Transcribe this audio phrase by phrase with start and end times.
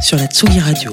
[0.00, 0.92] sur la Tsugi Radio.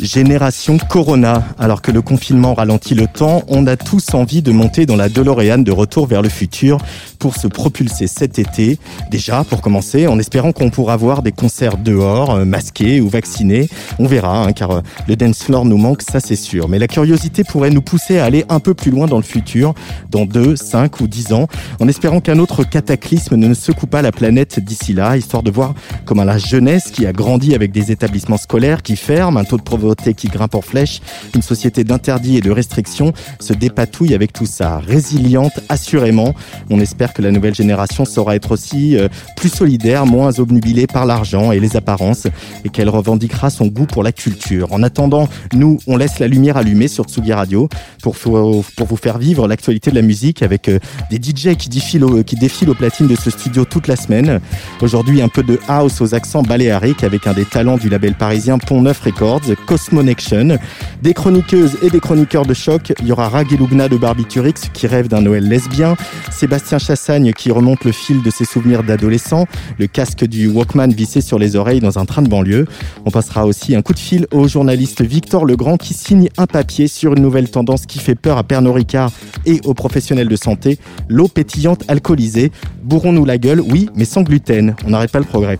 [0.00, 1.42] Génération Corona.
[1.58, 5.08] Alors que le confinement ralentit le temps, on a tous envie de monter dans la
[5.08, 6.78] DeLorean de retour vers le futur
[7.18, 8.78] pour se propulser cet été.
[9.10, 13.68] Déjà, pour commencer, en espérant qu'on pourra voir des concerts dehors, euh, masqués ou vaccinés.
[13.98, 16.68] On verra, hein, car euh, le dance floor nous manque, ça c'est sûr.
[16.68, 19.74] Mais la curiosité pourrait nous pousser à aller un peu plus loin dans le futur,
[20.10, 21.48] dans 2, 5 ou 10 ans,
[21.80, 25.74] en espérant qu'un autre cataclysme ne secoue pas la planète d'ici là, histoire de voir
[26.04, 29.62] comment la jeunesse qui a grandi avec des établissements scolaires qui ferment, un taux de
[29.62, 31.00] pauvreté qui grimpe en flèche,
[31.34, 34.78] une société d'interdits et de restrictions se dépatouille avec tout ça.
[34.78, 36.32] Résiliente, assurément.
[36.70, 41.04] On espère que la nouvelle génération saura être aussi euh, plus solidaire, moins obnubilée par
[41.04, 42.28] l'argent et les apparences,
[42.64, 44.72] et qu'elle revendiquera son goût pour la culture.
[44.72, 47.68] En attendant, nous, on laisse la lumière allumée sur Tsugi Radio
[48.02, 50.78] pour, pour vous faire vivre l'actualité de la musique avec euh,
[51.10, 54.40] des DJ qui défilent, au, qui défilent aux platines de ce studio toute la semaine.
[54.80, 58.82] Aujourd'hui, un peu de house aux accents baléariques avec un des talents du parisien Pont
[58.82, 60.58] Neuf Records, Cosmonection.
[61.02, 62.92] Des chroniqueuses et des chroniqueurs de choc.
[63.00, 65.96] Il y aura de Barbiturix qui rêve d'un Noël lesbien.
[66.30, 69.46] Sébastien Chassagne qui remonte le fil de ses souvenirs d'adolescent.
[69.78, 72.66] Le casque du Walkman vissé sur les oreilles dans un train de banlieue.
[73.04, 76.88] On passera aussi un coup de fil au journaliste Victor Legrand qui signe un papier
[76.88, 79.10] sur une nouvelle tendance qui fait peur à Pernod Ricard
[79.44, 80.78] et aux professionnels de santé.
[81.08, 82.52] L'eau pétillante alcoolisée.
[82.82, 84.74] Bourrons-nous la gueule, oui, mais sans gluten.
[84.86, 85.58] On n'arrête pas le progrès.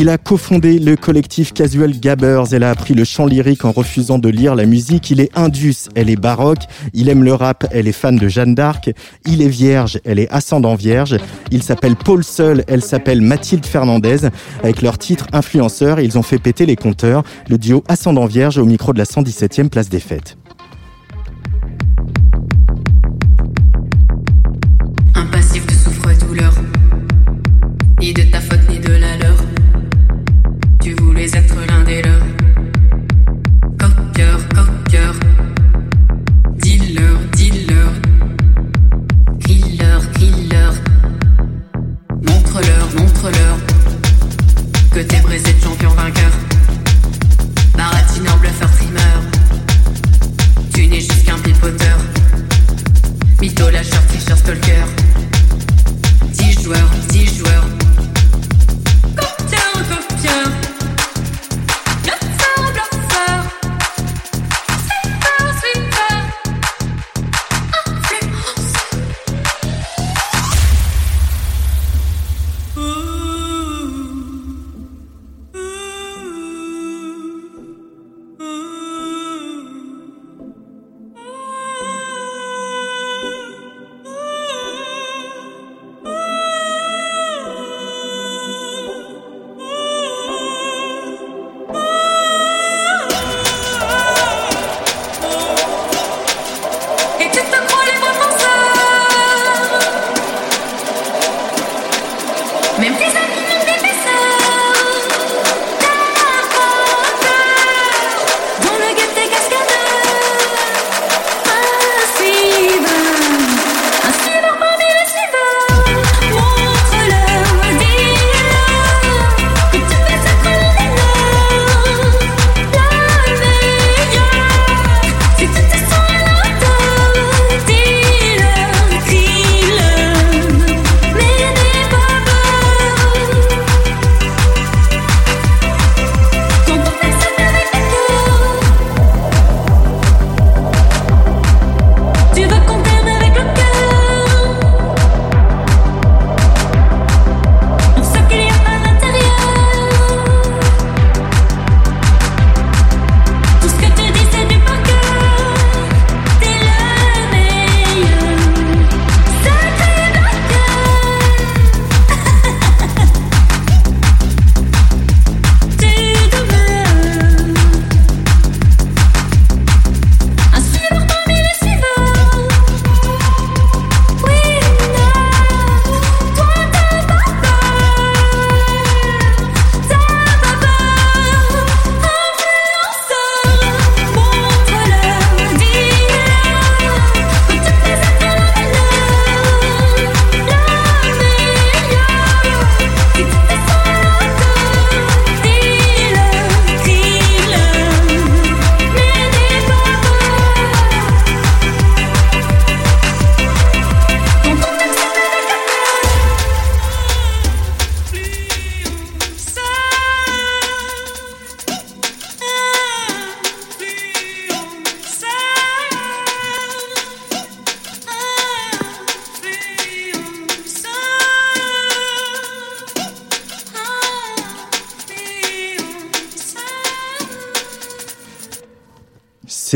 [0.00, 2.54] Il a cofondé le collectif Casual Gabbers.
[2.54, 5.10] Elle a appris le chant lyrique en refusant de lire la musique.
[5.10, 6.62] Il est indus, elle est baroque.
[6.94, 8.92] Il aime le rap, elle est fan de Jeanne d'Arc.
[9.26, 11.16] Il est vierge, elle est ascendant vierge.
[11.50, 14.28] Il s'appelle Paul Seul, elle s'appelle Mathilde Fernandez.
[14.62, 17.24] Avec leur titre influenceur, ils ont fait péter les compteurs.
[17.48, 20.37] Le duo ascendant vierge au micro de la 117e place des fêtes.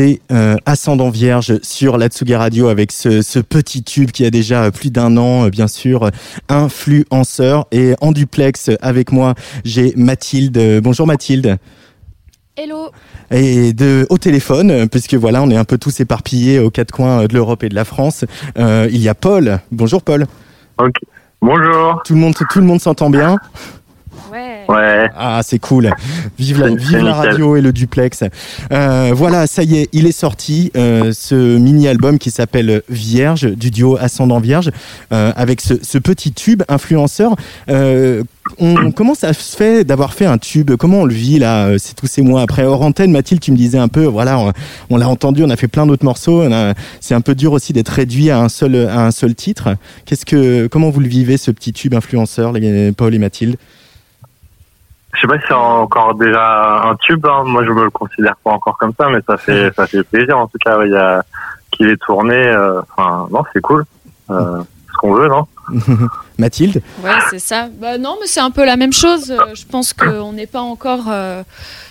[0.03, 4.31] C'est euh, Ascendant Vierge sur la Tsugi Radio avec ce, ce, petit tube qui a
[4.31, 6.11] déjà plus d'un an, euh, bien sûr,
[6.49, 7.67] influenceur.
[7.71, 9.33] Et en duplex avec moi,
[9.63, 10.81] j'ai Mathilde.
[10.83, 11.57] Bonjour Mathilde.
[12.57, 12.89] Hello.
[13.31, 17.25] Et de au téléphone, puisque voilà, on est un peu tous éparpillés aux quatre coins
[17.25, 18.25] de l'Europe et de la France.
[18.57, 19.61] Euh, il y a Paul.
[19.71, 20.25] Bonjour Paul.
[20.79, 20.95] Ok.
[21.41, 22.01] Bonjour.
[22.03, 23.37] Tout le monde, tout le monde s'entend bien?
[24.33, 24.65] Ouais.
[24.67, 25.09] Ouais.
[25.15, 25.91] Ah, c'est cool.
[26.39, 28.23] Vive la, vive la radio et le duplex.
[28.71, 33.69] Euh, voilà, ça y est, il est sorti, euh, ce mini-album qui s'appelle Vierge, du
[33.69, 34.71] duo Ascendant Vierge,
[35.11, 37.35] euh, avec ce, ce, petit tube influenceur.
[37.69, 38.23] Euh,
[38.57, 40.71] on, comment ça se fait d'avoir fait un tube?
[40.77, 42.63] Comment on le vit là C'est tous ces mois après?
[42.63, 44.51] Hors antenne, Mathilde, tu me disais un peu, voilà, on,
[44.89, 46.43] on l'a entendu, on a fait plein d'autres morceaux.
[46.99, 49.75] C'est un peu dur aussi d'être réduit à un seul, à un seul titre.
[50.05, 53.57] Qu'est-ce que, comment vous le vivez ce petit tube influenceur, les, Paul et Mathilde?
[55.13, 57.25] Je sais pas si c'est encore déjà un tube.
[57.25, 57.43] Hein.
[57.45, 60.37] Moi, je me le considère pas encore comme ça, mais ça fait ça fait plaisir
[60.37, 60.83] en tout cas.
[60.83, 61.23] Il y a
[61.71, 62.35] qu'il est tourné.
[62.35, 63.85] Euh, enfin, non, c'est cool.
[64.29, 64.61] Euh,
[64.91, 65.47] ce qu'on veut, non?
[66.37, 66.81] Mathilde?
[67.03, 67.67] Ouais, c'est ça.
[67.79, 69.31] Bah, non, mais c'est un peu la même chose.
[69.31, 71.43] Euh, je pense qu'on n'est pas encore euh,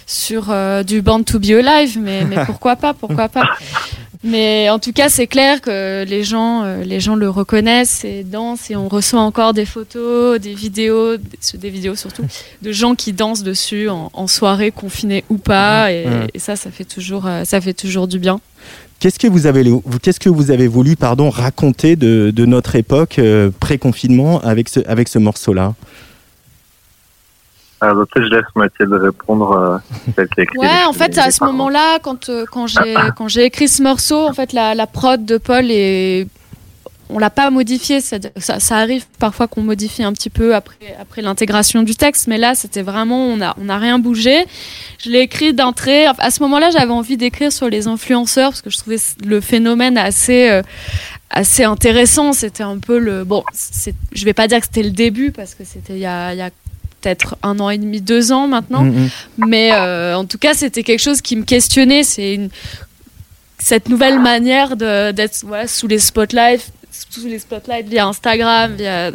[0.07, 3.45] sur euh, du Band to Be Alive, mais, mais pourquoi pas, pourquoi pas.
[4.25, 8.23] Mais en tout cas, c'est clair que les gens, euh, les gens le reconnaissent et
[8.23, 12.25] dansent et on reçoit encore des photos, des vidéos, des vidéos surtout,
[12.63, 15.93] de gens qui dansent dessus en, en soirée, confinés ou pas.
[15.93, 18.41] Et, et, ça, ça fait toujours, euh, ça fait toujours du bien.
[19.01, 19.65] Qu'est-ce que vous avez,
[20.01, 24.79] qu'est-ce que vous avez voulu, pardon, raconter de, de notre époque euh, pré-confinement avec ce,
[24.87, 25.75] avec ce morceau-là?
[27.85, 29.83] Ah, bah, peut-être je laisse Mathilde répondre.
[30.17, 30.25] Euh,
[30.57, 34.29] ouais, en fait, à ce moment-là, quand euh, quand j'ai quand j'ai écrit ce morceau,
[34.29, 36.29] en fait, la, la prod de Paul est
[37.13, 38.01] on l'a pas modifié.
[38.01, 42.39] Ça, ça, arrive parfois qu'on modifie un petit peu après, après l'intégration du texte, mais
[42.39, 44.47] là, c'était vraiment, on a, on a rien bougé.
[45.05, 46.07] Je l'ai écrit d'entrée.
[46.07, 49.99] À ce moment-là, j'avais envie d'écrire sur les influenceurs parce que je trouvais le phénomène
[49.99, 50.63] assez, euh,
[51.31, 52.33] assez intéressant.
[52.33, 53.45] C'était un peu le, bon,
[54.13, 56.39] je vais pas dire que c'était le début parce que c'était il y a, il
[56.39, 56.51] y a
[57.03, 58.83] peut-être un an et demi, deux ans maintenant.
[58.83, 59.47] Mm -hmm.
[59.49, 62.05] Mais euh, en tout cas, c'était quelque chose qui me questionnait.
[62.05, 62.51] C'est une
[63.59, 65.37] cette nouvelle manière d'être
[65.69, 66.67] sous les spotlights,
[67.11, 69.13] sous les spotlights via Instagram, via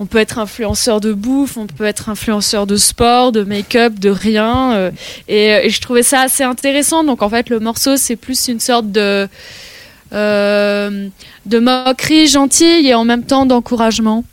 [0.00, 4.10] on peut être influenceur de bouffe, on peut être influenceur de sport, de make-up, de
[4.10, 4.74] rien.
[4.74, 4.90] Euh,
[5.28, 7.04] et, et, je trouvais ça assez intéressant.
[7.04, 9.28] Donc en fait, le morceau, c'est plus une sorte de,
[10.12, 11.08] euh,
[11.46, 14.24] de moquerie gentille et en même temps d'encouragement.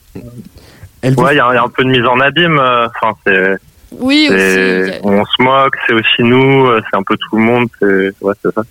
[1.01, 2.59] Elle ouais, il y, y, a un peu de mise en abîme.
[2.59, 3.57] Enfin, c'est.
[3.91, 4.99] Oui, aussi.
[5.03, 7.67] On se moque, c'est aussi nous, c'est un peu tout le monde.
[7.81, 8.63] Ouais, c'est ça.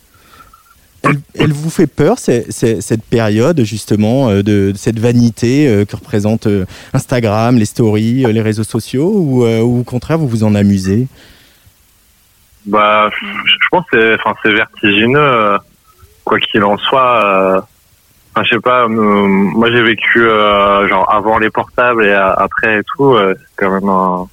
[1.02, 6.46] Elle, elle, vous fait peur, cette période justement de, de cette vanité euh, que représente
[6.46, 10.54] euh, Instagram, les stories, euh, les réseaux sociaux, ou, ou, au contraire vous vous en
[10.54, 11.06] amusez?
[12.66, 15.56] Bah, je, je pense que c'est, enfin, c'est vertigineux,
[16.24, 17.66] quoi qu'il en soit.
[18.32, 23.16] Enfin, je sais pas, moi j'ai vécu genre avant les portables et après et tout,
[23.18, 24.26] c'est quand même un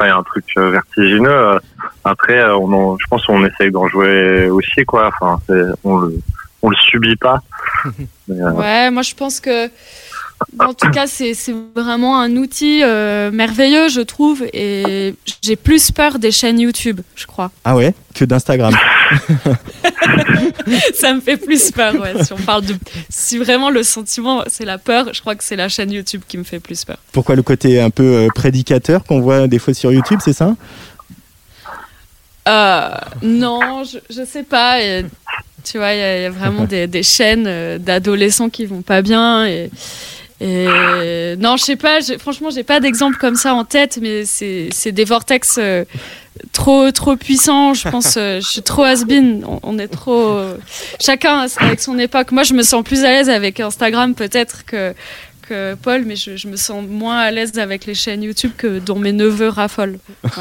[0.00, 1.58] il y a un truc vertigineux.
[2.04, 5.08] Après, on en, je pense qu'on essaye d'en jouer aussi, quoi.
[5.08, 5.40] Enfin,
[5.84, 6.18] on le,
[6.62, 7.40] on le subit pas.
[8.28, 8.52] Mais, euh...
[8.52, 9.68] Ouais, moi je pense que,
[10.58, 11.34] en tout cas, c'est
[11.74, 17.26] vraiment un outil euh, merveilleux, je trouve, et j'ai plus peur des chaînes YouTube, je
[17.26, 17.50] crois.
[17.64, 18.74] Ah ouais, que d'Instagram.
[20.94, 22.24] ça me fait plus peur, ouais.
[22.24, 22.74] Si on parle de,
[23.08, 26.38] si vraiment le sentiment c'est la peur, je crois que c'est la chaîne YouTube qui
[26.38, 26.98] me fait plus peur.
[27.12, 30.54] Pourquoi le côté un peu euh, prédicateur qu'on voit des fois sur YouTube, c'est ça?
[32.48, 32.90] Euh,
[33.22, 34.82] non, je, je sais pas.
[34.82, 35.04] Et,
[35.64, 39.46] tu vois, il y, y, a vraiment des, des chaînes d'adolescents qui vont pas bien.
[39.46, 39.70] Et,
[40.42, 42.00] et non, je sais pas.
[42.18, 45.84] Franchement, j'ai pas d'exemple comme ça en tête, mais c'est des vortex euh,
[46.52, 47.74] trop trop puissants.
[47.74, 49.44] Je pense, euh, je suis trop has-been.
[49.46, 50.40] On, on, est trop.
[51.00, 52.32] chacun avec son époque.
[52.32, 54.94] Moi, je me sens plus à l'aise avec Instagram peut-être que
[55.82, 59.12] Paul, mais je, me sens moins à l'aise avec les chaînes YouTube que dont mes
[59.12, 59.98] neveux raffolent.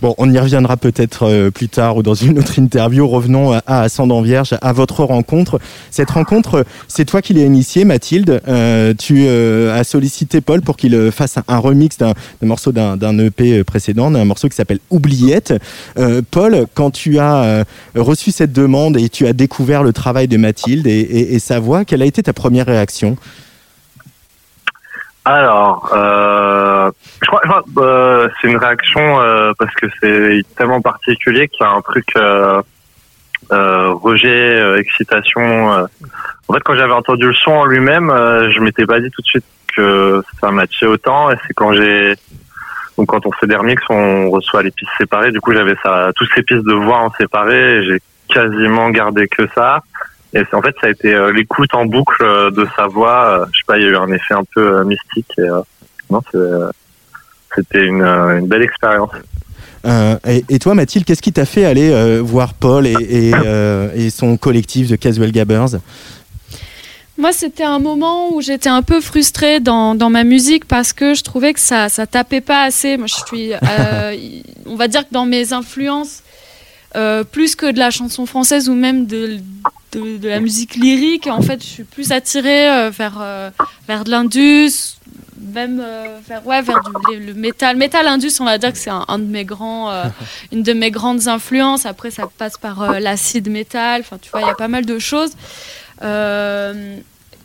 [0.00, 3.06] Bon, on y reviendra peut-être euh, plus tard ou dans une autre interview.
[3.06, 5.58] Revenons à, Ascendant Vierge, à votre rencontre.
[5.90, 8.40] Cette rencontre, c'est toi qui l'as initiée, Mathilde.
[8.46, 13.64] Euh, tu euh, as sollicité Paul pour qu'il fasse un, remix d'un morceau d'un EP
[13.64, 15.54] précédent, d'un morceau qui s'appelle Oubliette.
[16.30, 20.86] Paul, quand tu as reçu cette demande et tu as découvert le travail de Mathilde
[20.86, 23.16] et sa voix, quelle a été ta première réaction?
[25.24, 26.90] Alors, euh,
[27.22, 31.68] je crois, crois euh, c'est une réaction euh, parce que c'est tellement particulier qu'il y
[31.68, 32.62] a un truc euh,
[33.50, 35.70] rejet, excitation.
[35.70, 39.26] En fait, quand j'avais entendu le son en lui-même, je m'étais pas dit tout de
[39.26, 39.44] suite
[39.76, 41.30] que ça matchait autant.
[41.30, 42.14] Et c'est quand j'ai
[42.96, 45.32] donc quand on fait des remix, on reçoit les pistes séparées.
[45.32, 47.84] Du coup, j'avais ça, toutes ces pistes de voix en séparé.
[47.84, 49.82] J'ai quasiment gardé que ça.
[50.32, 53.40] Et en fait, ça a été euh, l'écoute en boucle euh, de sa voix.
[53.40, 55.32] Euh, je sais pas, il y a eu un effet un peu euh, mystique.
[55.38, 55.60] Et, euh,
[56.08, 56.70] non, euh,
[57.54, 59.10] c'était une, euh, une belle expérience.
[59.86, 63.32] Euh, et, et toi, Mathilde, qu'est-ce qui t'a fait aller euh, voir Paul et, et,
[63.34, 65.80] euh, et son collectif de Casual Gabbers?
[67.18, 71.14] Moi, c'était un moment où j'étais un peu frustrée dans, dans ma musique parce que
[71.14, 72.96] je trouvais que ça ça tapait pas assez.
[72.96, 74.16] Moi, je suis, euh,
[74.66, 76.22] on va dire que dans mes influences,
[76.96, 79.38] euh, plus que de la chanson française ou même de,
[79.92, 83.50] de, la musique lyrique, en fait, je suis plus attirée euh, vers, euh,
[83.88, 84.98] vers de l'indus,
[85.40, 86.80] même euh, vers, ouais, vers
[87.10, 87.76] le, le métal.
[87.76, 89.92] Métal indus, on va dire que c'est un, de mes grands,
[90.52, 91.86] une de mes grandes influences.
[91.86, 94.02] Après, ça passe par l'acide métal.
[94.02, 95.32] Enfin, tu vois, il y a pas mal de choses.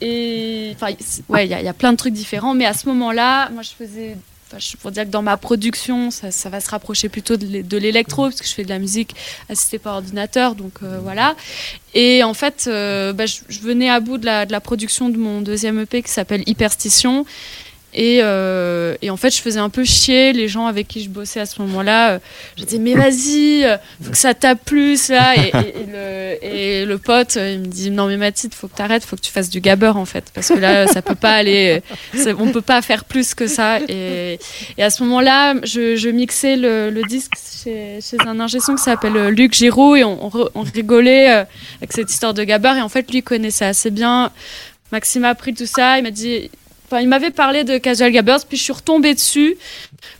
[0.01, 0.93] Et enfin,
[1.29, 2.53] ouais, il y, y a plein de trucs différents.
[2.53, 4.17] Mais à ce moment-là, moi, je faisais.
[4.47, 7.45] Enfin, je pour dire que dans ma production, ça, ça va se rapprocher plutôt de
[7.47, 9.15] l'é- de l'électro, parce que je fais de la musique
[9.49, 11.35] assistée par ordinateur, donc euh, voilà.
[11.95, 15.09] Et en fait, euh, bah, je, je venais à bout de la, de la production
[15.09, 17.25] de mon deuxième EP qui s'appelle Hyperstition.
[17.97, 21.09] Et, euh, et en fait, je faisais un peu chier les gens avec qui je
[21.09, 22.19] bossais à ce moment-là.
[22.57, 23.63] Je disais, mais vas-y,
[24.03, 25.33] faut que ça tape plus, là.
[25.37, 25.51] Et,
[26.43, 29.21] et- et le, pote, il me dit, non, mais Mathilde, faut que t'arrêtes, faut que
[29.21, 30.25] tu fasses du gabber, en fait.
[30.33, 31.81] Parce que là, ça peut pas aller,
[32.37, 33.79] on peut pas faire plus que ça.
[33.87, 34.39] Et,
[34.77, 37.31] à ce moment-là, je, je mixais le, le disque
[37.63, 41.43] chez, chez un ingé son qui s'appelle euh, Luc Giroud et on, on rigolait euh,
[41.77, 42.73] avec cette histoire de gabber.
[42.77, 44.31] Et en fait, lui connaissait assez bien.
[44.91, 45.97] Maxime a appris tout ça.
[45.97, 46.51] Il m'a dit,
[46.93, 49.57] il m'avait parlé de Casual Gabbers, puis je suis retombée dessus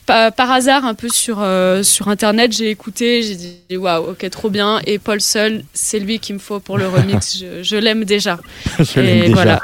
[0.05, 2.51] par, par hasard un peu sur euh, sur internet.
[2.51, 4.79] J'ai écouté, j'ai dit waouh, ok, trop bien.
[4.85, 7.37] Et Paul Seul, c'est lui qu'il me faut pour le remix.
[7.39, 8.37] je je l'aime déjà.
[8.79, 9.33] Je l'aime et déjà.
[9.33, 9.61] voilà,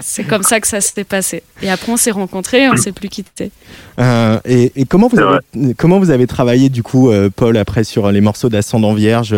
[0.00, 1.42] c'est comme ça que ça s'était passé.
[1.62, 3.50] Et après, on s'est rencontrés, et on s'est plus quittés.
[3.98, 5.38] Euh, et, et comment vous avez
[5.76, 9.34] comment vous avez travaillé du coup, euh, Paul, après sur les morceaux d'Ascendant Vierge,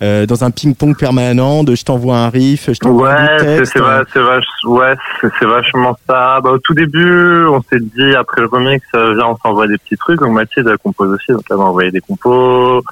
[0.00, 3.72] dans un ping-pong permanent de je t'envoie un riff, je t'envoie Ouais, un c'est texte,
[3.74, 6.40] c'est va- c'est vach- ouais, c'est c'est vachement ça.
[6.42, 9.96] Bah, au tout début, on s'est dit après le remix, viens, on s'envoie des petits
[9.96, 10.20] trucs.
[10.20, 12.82] Donc Mathilde elle compose aussi, donc elle m'a envoyé des compos.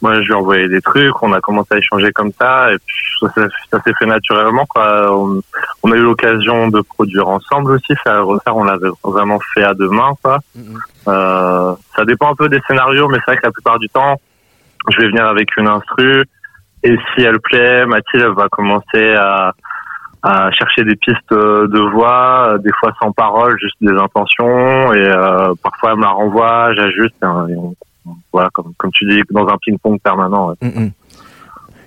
[0.00, 1.22] Moi, je lui ai envoyé des trucs.
[1.22, 4.64] On a commencé à échanger comme ça, et puis ça, s'est- ça s'est fait naturellement.
[4.66, 5.12] Quoi.
[5.12, 5.40] On,
[5.82, 8.56] on a eu l'occasion de produire ensemble aussi, faire refaire.
[8.56, 10.38] On l'avait vraiment fait à deux mains, quoi.
[10.54, 10.78] Mhm.
[11.08, 14.20] Euh, ça dépend un peu des scénarios, mais c'est vrai que la plupart du temps,
[14.88, 16.24] je vais venir avec une instru.
[16.84, 19.52] Et si elle plaît, Mathilde va commencer à,
[20.22, 24.92] à chercher des pistes euh, de voix, euh, des fois sans parole, juste des intentions.
[24.92, 27.14] Et euh, parfois, elle me la renvoie, j'ajuste.
[27.22, 27.74] On-
[28.32, 30.54] voilà, comme, tu dis, dans un ping-pong permanent.
[30.62, 30.90] Mm, mm.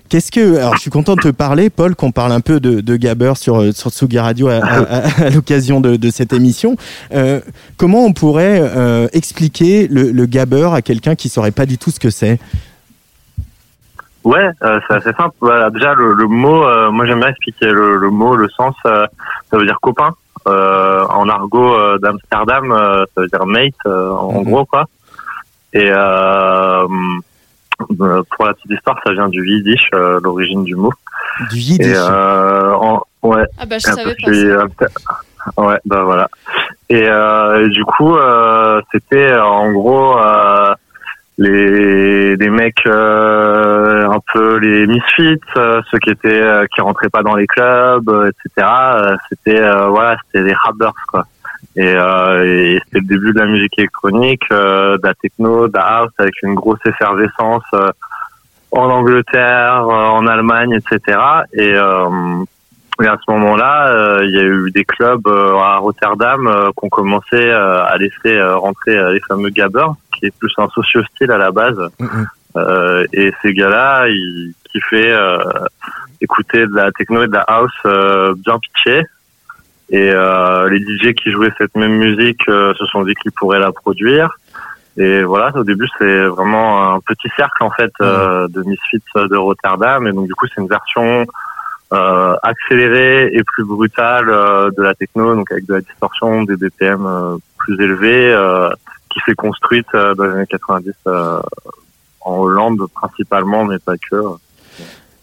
[0.07, 2.81] Qu'est-ce que alors je suis content de te parler Paul qu'on parle un peu de,
[2.81, 4.59] de Gabber sur sur Tsugi Radio à,
[5.33, 6.75] l'occasion de, cette émission.
[7.77, 11.99] Comment on pourrait expliquer le, le Gabber à quelqu'un qui saurait pas du tout ce
[11.99, 12.39] que c'est?
[14.23, 15.35] Ouais, euh, c'est assez simple.
[15.39, 18.75] Voilà, déjà, le, le mot, euh, moi j'aime bien expliquer le, le mot, le sens.
[18.85, 19.05] euh,
[19.49, 20.09] ça veut dire copain.
[20.47, 24.43] Euh, en argot euh, d'Amsterdam, euh, ça veut dire mate, euh, en Mhm.
[24.51, 24.85] gros, quoi.
[25.73, 26.87] Et euh,
[27.99, 30.91] euh, pour la petite histoire, ça vient du yiddish, euh, l'origine du mot.
[31.49, 34.27] du Et yiddish euh, en, ouais, Ah bah je savais pas.
[34.27, 34.31] ça.
[34.31, 34.67] euh,
[35.57, 36.27] ouais, bah voilà.
[36.89, 40.73] Et, euh, et du coup, euh, c'était euh, en gros euh,
[41.41, 47.09] les les mecs euh, un peu les misfits, euh, ceux qui étaient euh, qui rentraient
[47.09, 48.67] pas dans les clubs, euh, etc.
[49.29, 51.25] c'était voilà, c'était des rappers quoi.
[51.75, 56.11] Et, et c'était le début de la musique électronique, de la techno, de la house,
[56.17, 57.63] avec une grosse effervescence
[58.71, 61.17] en Angleterre, en Allemagne, etc.
[61.53, 61.73] Et,
[63.01, 66.69] et à ce moment-là, euh, il y a eu des clubs euh, à Rotterdam euh,
[66.71, 70.53] qui ont commencé euh, à laisser euh, rentrer euh, les fameux gabbers, qui est plus
[70.57, 71.79] un socio-style à la base.
[71.99, 72.27] Mm, mm.
[72.57, 75.37] Euh, et ces gars-là, ils kiffaient euh,
[76.21, 79.03] écouter de la techno et de la house euh, bien pitchée.
[79.89, 83.59] Et euh, les DJ qui jouaient cette même musique euh, se sont dit qu'ils pourraient
[83.59, 84.37] la produire.
[84.97, 89.35] Et voilà, au début, c'est vraiment un petit cercle en fait euh, de misfits de
[89.35, 90.07] Rotterdam.
[90.07, 91.25] Et donc du coup, c'est une version
[91.93, 96.55] euh, accélérée et plus brutale euh, de la techno, donc avec de la distorsion, des
[96.55, 98.69] BPM euh, plus élevés, euh,
[99.09, 101.41] qui s'est construite dans les années 90 euh,
[102.21, 104.15] en Hollande principalement, mais pas que.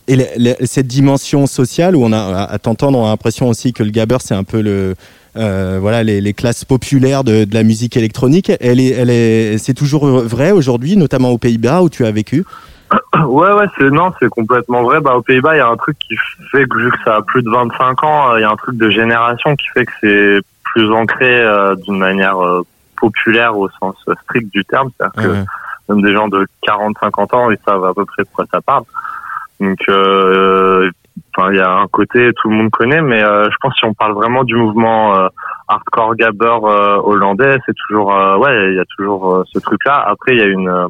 [0.09, 3.91] Et cette dimension sociale où on a, à t'entendre, on a l'impression aussi que le
[3.91, 4.95] gabber, c'est un peu le,
[5.35, 8.51] voilà, les, classes populaires de, de la musique électronique.
[8.61, 12.45] Elle est, elle est, c'est toujours vrai aujourd'hui, notamment aux Pays-Bas où tu as vécu?
[13.26, 15.00] Ouais, ouais, c'est non, c'est complètement vrai.
[15.00, 16.16] Bah, aux Pays-Bas, il y a un truc qui
[16.50, 18.57] fait que vu que ça a plus de 25 ans, euh, il y a un
[18.57, 20.40] truc de génération qui fait que c'est
[20.73, 22.62] plus ancré euh, d'une manière euh,
[22.97, 24.90] populaire au sens strict du terme.
[24.97, 28.28] C'est-à-dire que même des gens de 40, 50 ans, ils savent à peu près de
[28.33, 28.85] quoi ça parle.
[29.61, 30.90] Donc, euh,
[31.37, 33.78] enfin, il y a un côté tout le monde connaît, mais euh, je pense que
[33.78, 35.28] si on parle vraiment du mouvement euh,
[35.66, 40.04] hardcore gabber euh, hollandais, c'est toujours, euh, ouais, il y a toujours euh, ce truc-là.
[40.07, 40.87] Après, il y a une, euh,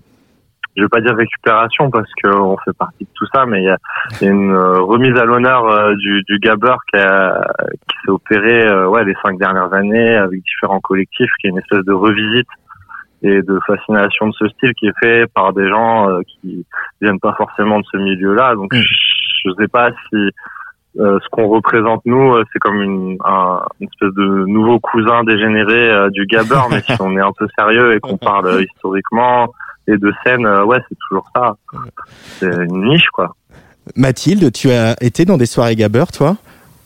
[0.79, 3.69] je vais pas dire récupération parce qu'on fait partie de tout ça, mais il y
[3.69, 3.77] a,
[4.23, 7.47] une euh, remise à l'honneur euh, du, du gabber qui, a-
[7.89, 11.59] qui s'est opéré, euh, ouais, les cinq dernières années avec différents collectifs, qui est une
[11.59, 12.49] espèce de revisite
[13.23, 16.07] et de fascination de ce style qui est fait par des gens
[16.41, 16.65] qui
[17.01, 18.55] viennent pas forcément de ce milieu-là.
[18.55, 18.81] Donc, Mm.
[19.45, 20.31] je, sais pas si
[21.01, 25.25] euh, ce qu'on représente nous, euh, c'est comme une, un, une espèce de nouveau cousin
[25.25, 29.49] dégénéré euh, du gabber, mais si on est un peu sérieux et qu'on parle historiquement
[29.89, 31.57] et de scène, euh, ouais, c'est toujours ça.
[32.39, 33.35] C'est une niche, quoi.
[33.97, 36.37] Mathilde, tu as été dans des soirées gabber, toi?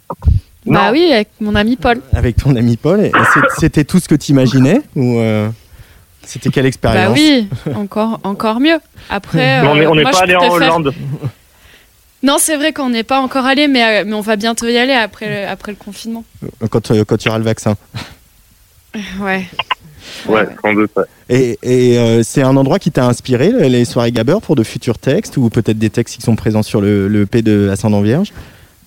[0.08, 0.16] Bah
[0.66, 0.90] Non.
[0.92, 2.00] oui, avec mon ami Paul.
[2.12, 3.10] Avec ton ami Paul.
[3.58, 5.48] C'était tout ce que tu imaginais Ou euh,
[6.24, 7.08] c'était quelle expérience?
[7.08, 8.78] Bah oui, encore, encore mieux.
[9.10, 10.94] Après, Mais on n'est euh, on n'est pas allé en Hollande.
[12.22, 14.76] Non, c'est vrai qu'on n'est pas encore allé, mais, euh, mais on va bientôt y
[14.78, 16.22] aller après, le- après le confinement.
[16.70, 17.74] quand, euh, quand tu auras le vaccin.
[19.18, 19.48] Ouais.
[20.26, 20.90] Ouais, sans doute.
[20.96, 21.04] ouais.
[21.28, 24.98] Et, et, euh, c'est un endroit qui t'a inspiré, les soirées gabber, pour de futurs
[24.98, 28.32] textes ou peut-être des textes qui sont présents sur le, le P de Ascendant Vierge?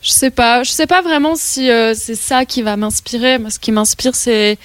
[0.01, 3.39] Je sais pas, je sais pas vraiment si euh, c'est ça qui va m'inspirer.
[3.39, 4.59] Moi, ce qui m'inspire, c'est,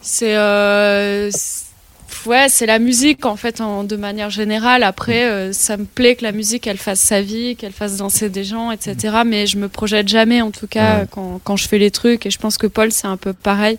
[0.00, 1.30] c'est, euh,
[2.24, 4.82] ouais, c'est la musique en fait, en, de manière générale.
[4.84, 8.30] Après, euh, ça me plaît que la musique, elle fasse sa vie, qu'elle fasse danser
[8.30, 9.18] des gens, etc.
[9.26, 11.06] Mais je me projette jamais, en tout cas, Ouais.
[11.10, 12.24] quand, quand je fais les trucs.
[12.24, 13.78] Et je pense que Paul, c'est un peu pareil.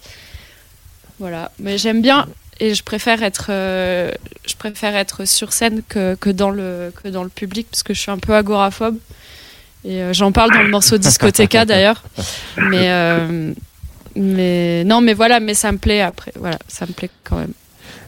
[1.19, 2.27] Voilà, mais j'aime bien
[2.59, 4.11] et je préfère être, euh,
[4.45, 7.93] je préfère être sur scène que, que dans le que dans le public parce que
[7.93, 8.97] je suis un peu agoraphobe.
[9.85, 12.03] Et euh, j'en parle dans le morceau Discoteca d'ailleurs.
[12.57, 13.53] Mais, euh,
[14.15, 16.33] mais non, mais voilà, mais ça me plaît après.
[16.35, 17.53] Voilà, ça me plaît quand même.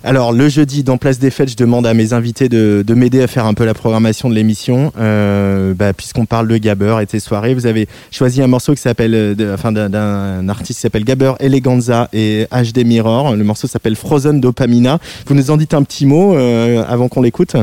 [0.03, 3.21] Alors, le jeudi, dans Place des Fêtes, je demande à mes invités de, de m'aider
[3.21, 4.91] à faire un peu la programmation de l'émission.
[4.99, 8.81] Euh, bah, Puisqu'on parle de Gabber et tes soirées, vous avez choisi un morceau qui
[8.81, 13.35] s'appelle, euh, de- enfin, d'un- artiste qui s'appelle Gabber Eleganza et HD Mirror.
[13.35, 14.97] Le morceau s'appelle Frozen Dopamina.
[15.27, 17.55] Vous nous en dites un petit mot euh, avant qu'on l'écoute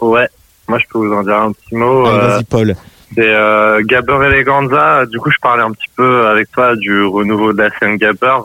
[0.00, 0.28] Ouais.
[0.68, 2.04] Moi, je peux vous en dire un petit mot.
[2.04, 2.74] Vas-y, Paul.
[3.14, 5.04] C'est euh, Gabber Eleganza.
[5.04, 8.38] Du coup, je parlais un petit peu avec toi du renouveau de la scène Gabber.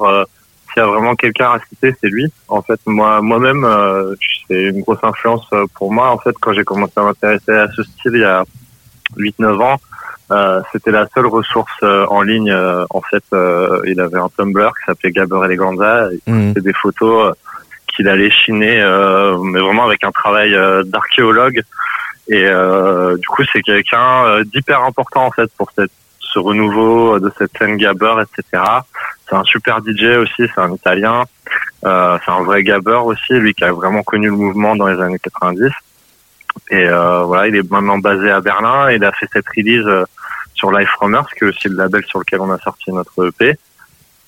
[0.73, 2.31] S'il y a vraiment quelqu'un à citer, c'est lui.
[2.47, 4.15] En fait, moi, moi-même, euh,
[4.47, 6.11] c'est une grosse influence euh, pour moi.
[6.11, 8.43] En fait, quand j'ai commencé à m'intéresser à ce style il y a
[9.17, 9.81] 8-9 ans,
[10.31, 12.53] euh, c'était la seule ressource euh, en ligne.
[12.53, 13.23] en fait,
[13.85, 16.09] il avait un Tumblr qui s'appelait Gabber Eleganza.
[16.27, 16.53] Mmh.
[16.53, 17.33] C'est des photos
[17.87, 18.77] qu'il allait chiner,
[19.43, 20.55] mais vraiment avec un travail
[20.85, 21.61] d'archéologue.
[22.29, 25.91] Et du coup, c'est quelqu'un d'hyper important en fait pour cette,
[26.31, 28.63] ce renouveau de cette scène gabber, etc.
[29.27, 31.25] C'est un super DJ aussi, c'est un Italien.
[31.85, 35.01] Euh, c'est un vrai gabber aussi, lui qui a vraiment connu le mouvement dans les
[35.01, 35.71] années 90.
[36.69, 38.89] Et euh, voilà, il est maintenant basé à Berlin.
[38.89, 40.05] Et il a fait cette release euh,
[40.53, 43.27] sur Life from Earth, qui est aussi le label sur lequel on a sorti notre
[43.27, 43.57] EP.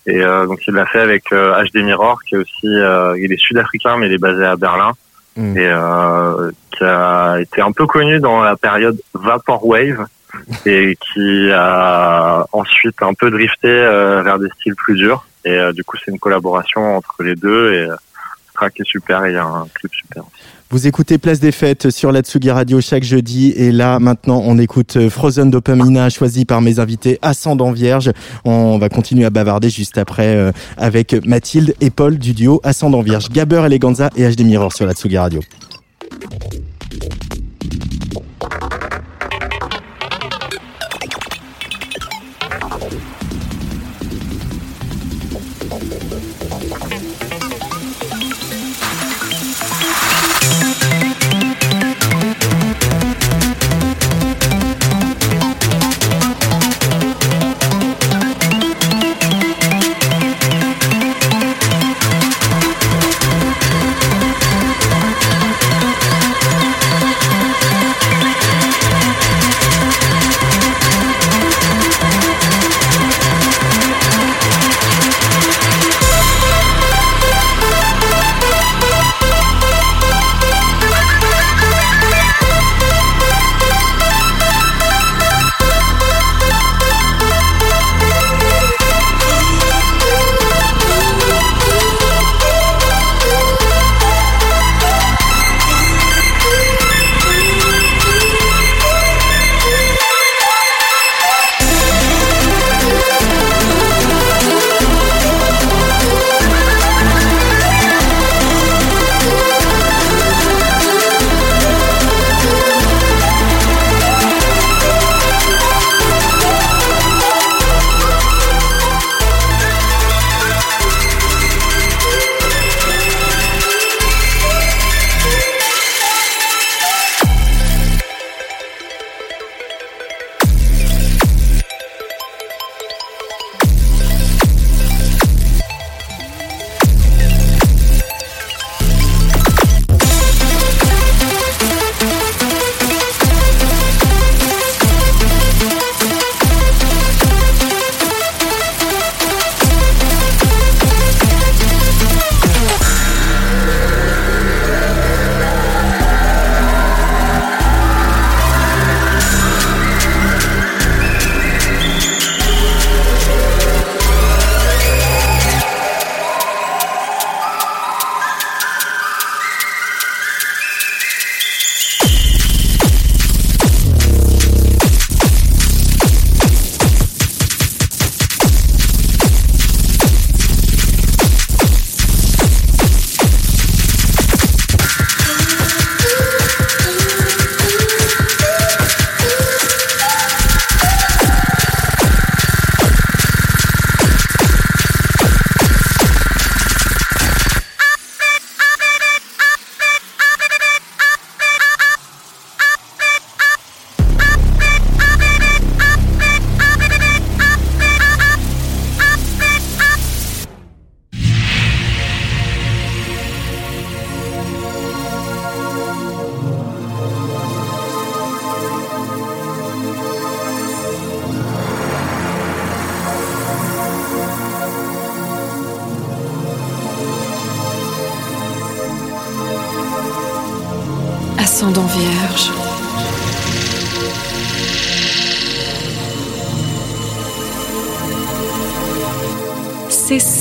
[0.05, 3.95] Et euh, donc il l'a fait avec HD Mirror, qui est aussi, il est sud-africain
[3.97, 4.93] mais il est basé à Berlin
[5.35, 5.57] Mm.
[5.57, 5.71] et
[6.77, 10.05] qui a été un peu connu dans la période Vaporwave
[10.65, 15.25] et qui a ensuite un peu drifté euh, vers des styles plus durs.
[15.45, 17.95] Et euh, du coup c'est une collaboration entre les deux et euh,
[18.53, 20.23] track est super il y a un clip super.
[20.69, 23.51] Vous écoutez Place des Fêtes sur la Tsugi Radio chaque jeudi.
[23.51, 28.11] Et là, maintenant, on écoute Frozen Dopamina, choisi par mes invités Ascendant Vierge.
[28.43, 33.29] On va continuer à bavarder juste après avec Mathilde et Paul du duo Ascendant Vierge.
[33.29, 35.41] Gabber Eleganza et HD Mirror sur la Tsugi Radio.
[45.73, 47.52] あっ。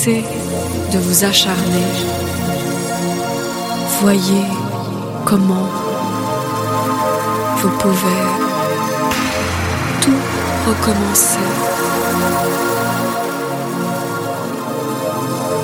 [0.05, 1.87] De vous acharner.
[4.01, 4.47] Voyez
[5.25, 5.69] comment
[7.59, 8.23] vous pouvez
[10.01, 10.11] tout
[10.67, 11.39] recommencer.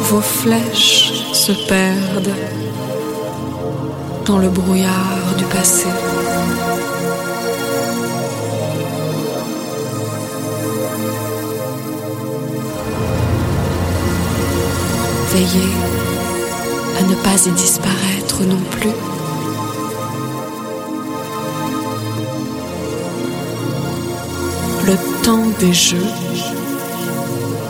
[0.02, 2.36] Vos flèches se perdent
[4.24, 5.88] dans le brouillard du passé.
[15.38, 15.70] Veillez
[16.98, 18.90] à ne pas y disparaître non plus.
[24.84, 26.10] Le temps des jeux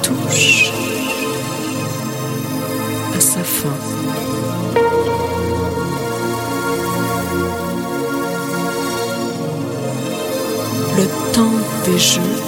[0.03, 0.73] touche
[3.15, 3.77] à sa fin.
[10.97, 12.48] Le temps des jeux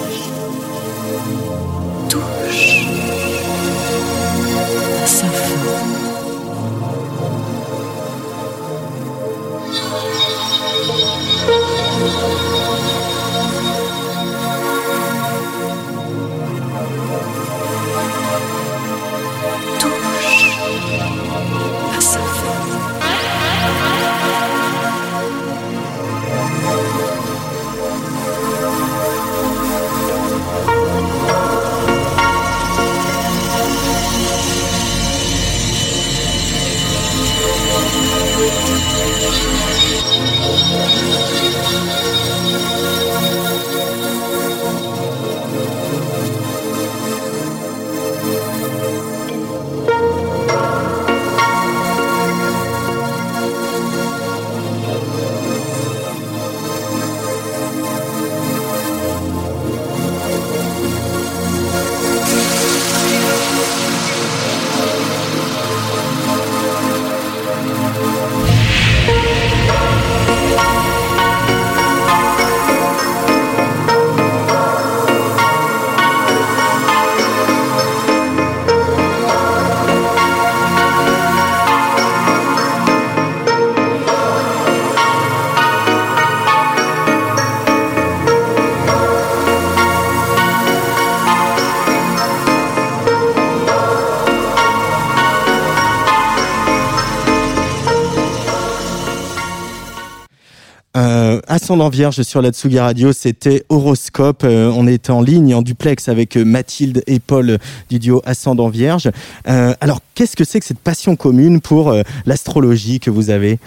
[101.71, 104.43] Euh, Ascendant Vierge sur la Tsugi Radio, c'était Horoscope.
[104.43, 108.69] Euh, on est en ligne, en duplex avec euh, Mathilde et Paul du duo Ascendant
[108.71, 109.09] Vierge.
[109.49, 113.61] Euh, alors, qu'est-ce que c'est que cette passion commune pour euh, l'astrologie que vous avez?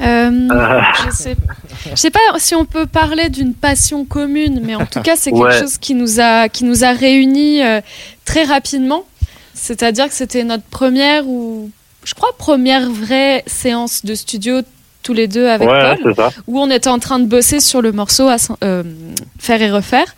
[0.00, 0.92] Euh, Ah.
[1.04, 1.36] je sais,
[1.90, 5.32] je sais pas si on peut parler d'une passion commune, mais en tout cas, c'est
[5.32, 5.58] quelque Ouais.
[5.60, 7.82] chose qui nous a, qui nous a réunis euh,
[8.24, 9.04] très rapidement.
[9.52, 11.70] C'est-à-dire que c'était notre première ou,
[12.04, 14.62] je crois, première vraie séance de studio
[15.02, 16.30] tous les deux avec ouais, Paul, ça.
[16.46, 18.82] où on était en train de bosser sur le morceau à euh,
[19.38, 20.14] faire et refaire.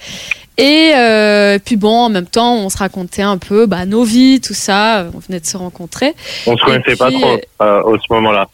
[0.59, 4.41] Et euh, puis bon, en même temps, on se racontait un peu bah, nos vies,
[4.41, 5.07] tout ça.
[5.15, 6.15] On venait de se rencontrer.
[6.47, 8.49] On se connaissait pas trop euh, au ce moment-là.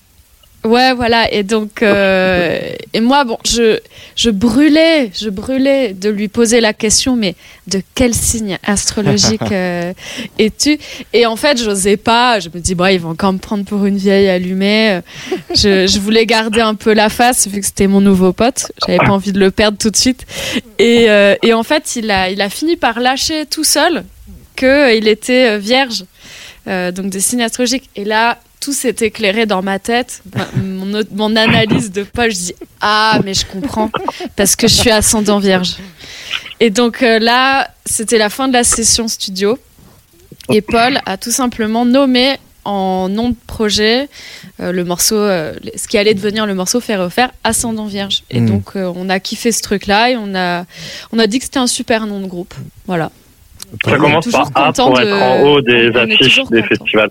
[0.64, 1.32] Ouais, voilà.
[1.32, 3.78] Et donc, euh, et moi, bon, je,
[4.16, 7.34] je brûlais, je brûlais de lui poser la question, mais
[7.66, 9.92] de quel signe astrologique euh,
[10.38, 10.78] es-tu?
[11.12, 12.40] Et en fait, j'osais pas.
[12.40, 15.00] Je me dis, bah, il va encore me prendre pour une vieille allumée.
[15.54, 18.72] Je, je voulais garder un peu la face vu que c'était mon nouveau pote.
[18.86, 20.26] J'avais pas envie de le perdre tout de suite.
[20.78, 24.04] Et, euh, et en fait, il a, il a fini par lâcher tout seul
[24.56, 26.04] que il était euh, vierge,
[26.66, 27.88] euh, donc des signes astrologiques.
[27.96, 30.22] Et là, tout s'est éclairé dans ma tête.
[30.62, 33.90] Mon, analyse de Paul, je dis ah mais je comprends
[34.36, 35.76] parce que je suis ascendant vierge.
[36.60, 39.58] Et donc euh, là, c'était la fin de la session studio
[40.50, 44.08] et Paul a tout simplement nommé en nom de projet
[44.60, 48.24] euh, le morceau, euh, ce qui allait devenir le morceau Faire et refaire Ascendant Vierge.
[48.30, 48.46] Et Mm.
[48.46, 50.64] donc euh, on a kiffé ce truc-là et on a,
[51.12, 52.54] on a dit que c'était un super nom de groupe.
[52.86, 53.10] Voilà.
[53.84, 56.62] Ça On commence toujours par A content pour de- être en haut des affiches des
[56.62, 57.10] festivals.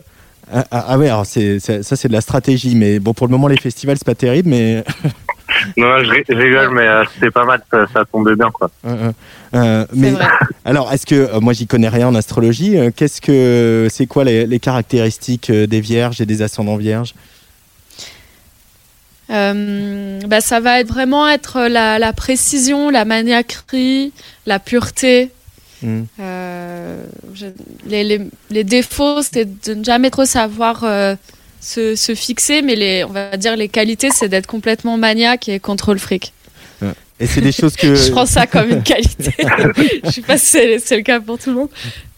[0.53, 3.27] Ah, ah, ah ouais, alors c'est, c'est- ça c'est de la stratégie, mais bon pour
[3.27, 4.83] le moment les festivals c'est pas terrible, mais
[5.77, 8.69] Non, je, ri- je rigole, mais euh, c'était pas mal, ça, ça tombait bien, quoi.
[8.85, 9.11] euh,
[9.55, 10.25] euh, C'est mais vrai.
[10.65, 14.23] alors est-ce que euh, moi j'y connais rien en astrologie euh, Qu'est-ce que c'est quoi
[14.23, 17.13] les, les caractéristiques euh, des vierges et des ascendants vierges?
[19.29, 24.13] Euh, bah, ça va être vraiment être la, la précision, la maniaquerie,
[24.45, 25.31] la pureté.
[25.83, 26.03] Hmm.
[26.19, 27.45] Euh, je-
[27.87, 31.15] les, les- les défauts, c'est de ne jamais trop savoir euh,
[31.61, 35.59] se, se fixer, mais les, on va dire les qualités, c'est d'être complètement maniaque et
[35.59, 36.33] contrôle fric.
[37.19, 37.95] Et c'est des choses que.
[37.95, 39.31] Je prends ça comme une qualité.
[40.05, 41.69] Je sais pas si c'est c'est le cas pour tout le monde.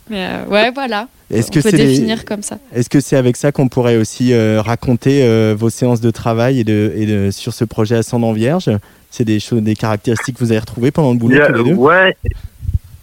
[0.10, 1.08] Mais euh, ouais, voilà.
[1.32, 2.58] Est-ce on que peut c'est comme ça.
[2.76, 6.60] Est-ce que c'est avec ça qu'on pourrait aussi euh, raconter euh, vos séances de travail
[6.60, 8.70] et, de, et de- sur ce projet Ascendant Vierge?
[9.12, 11.70] C'est des choses, des caractéristiques que vous avez retrouvées pendant le boulot a- tous les
[11.72, 11.76] deux?
[11.76, 12.18] ouais.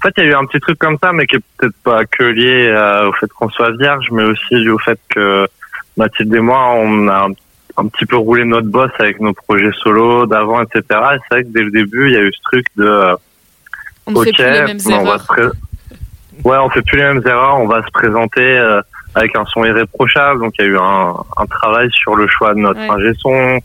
[0.07, 1.75] En fait, il y a eu un petit truc comme ça, mais qui est peut-être
[1.83, 5.49] pas que lié euh, au fait qu'on soit vierge, mais aussi dû au fait que
[5.97, 7.33] Mathilde et moi, on a un,
[7.77, 10.81] un petit peu roulé notre boss avec nos projets solo d'avant, etc.
[10.91, 13.17] Et c'est vrai que dès le début, il y a eu ce truc de euh,
[14.07, 15.27] On ne fait plus les mêmes on erreurs.
[16.45, 18.81] ouais, on fait plus les mêmes erreurs, on va se présenter euh,
[19.17, 20.39] avec un son irréprochable.
[20.39, 22.91] Donc il y a eu un, un travail sur le choix de notre Ouais.
[22.91, 23.59] ingé son.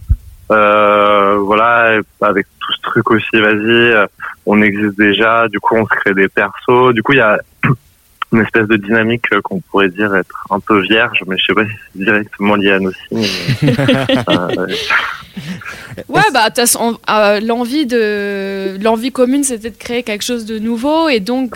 [0.51, 4.05] Euh, voilà, avec tout ce truc aussi, vas-y, euh,
[4.45, 6.93] on existe déjà, du coup on se crée des persos.
[6.93, 7.37] Du coup il y a
[8.31, 11.53] une espèce de dynamique euh, qu'on pourrait dire être un peu vierge, mais je sais
[11.53, 13.27] pas si c'est directement lié à nos signes.
[13.61, 13.75] mais,
[14.29, 14.67] euh,
[16.07, 21.19] Ouais, bah, euh, l'envie de, l'envie commune, c'était de créer quelque chose de nouveau et
[21.19, 21.55] donc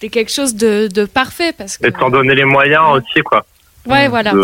[0.00, 1.86] de quelque chose de, de parfait parce que.
[1.86, 3.44] et de s'en donner les moyens aussi, quoi.
[3.86, 4.30] Ouais, voilà.
[4.30, 4.36] c'est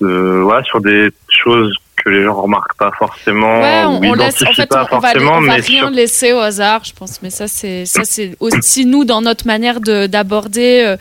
[0.00, 1.74] de ouais, sur des choses
[2.06, 4.96] que les gens remarquent pas forcément Ouais, ou on, on laisse, en fait, pas on,
[4.96, 7.20] on va, forcément, on va rien sur- laisser au hasard, je pense.
[7.20, 10.96] Mais ça, c'est, ça, c'est aussi nous dans notre manière de, d'aborder euh,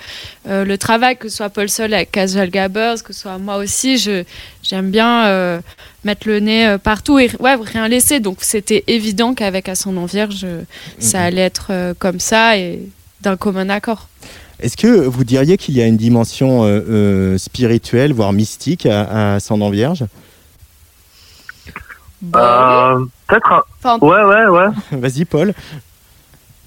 [0.49, 3.57] euh, le travail, que ce soit Paul Sol avec Casual Gabbers, que ce soit moi
[3.57, 3.99] aussi.
[3.99, 4.23] Je,
[4.63, 5.59] j'aime bien euh,
[6.05, 8.19] mettre le nez partout et ouais, rien laisser.
[8.19, 10.63] Donc, c'était évident qu'avec Ascendant Vierge, euh,
[10.97, 12.79] ça allait être euh, comme ça et
[13.21, 14.07] d'un commun accord.
[14.59, 19.03] Est-ce que vous diriez qu'il y a une dimension euh, euh, spirituelle, voire mystique à,
[19.03, 20.05] à Ascendant Vierge?
[22.35, 24.67] Euh, peut-être un- Enfin, ouais ouais ouais.
[24.91, 25.53] Vas-y, Paul.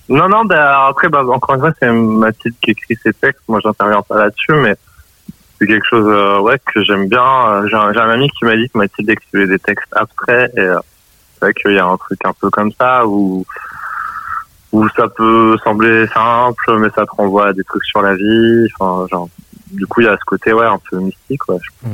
[0.09, 3.43] non non bah, après bah, encore une fois c'est Mathilde qui écrit ses textes.
[3.49, 4.75] Moi j'interviens pas là-dessus mais
[5.59, 7.23] c'est quelque chose euh, ouais que j'aime bien.
[7.49, 10.53] Euh, j'ai un, j'ai un ami qui m'a dit que Mathilde écrivait des textes abstraits
[10.57, 10.79] et euh,
[11.35, 13.45] c'est vrai qu'il y a un truc un peu comme ça où
[14.71, 18.69] où ça peut sembler simple mais ça te renvoie à des trucs sur la vie.
[18.79, 19.29] Enfin genre
[19.73, 21.89] du coup il y a ce côté ouais un peu mystique ouais je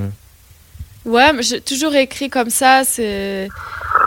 [1.05, 2.83] Ouais, j'ai toujours écrit comme ça.
[2.85, 3.49] C'est,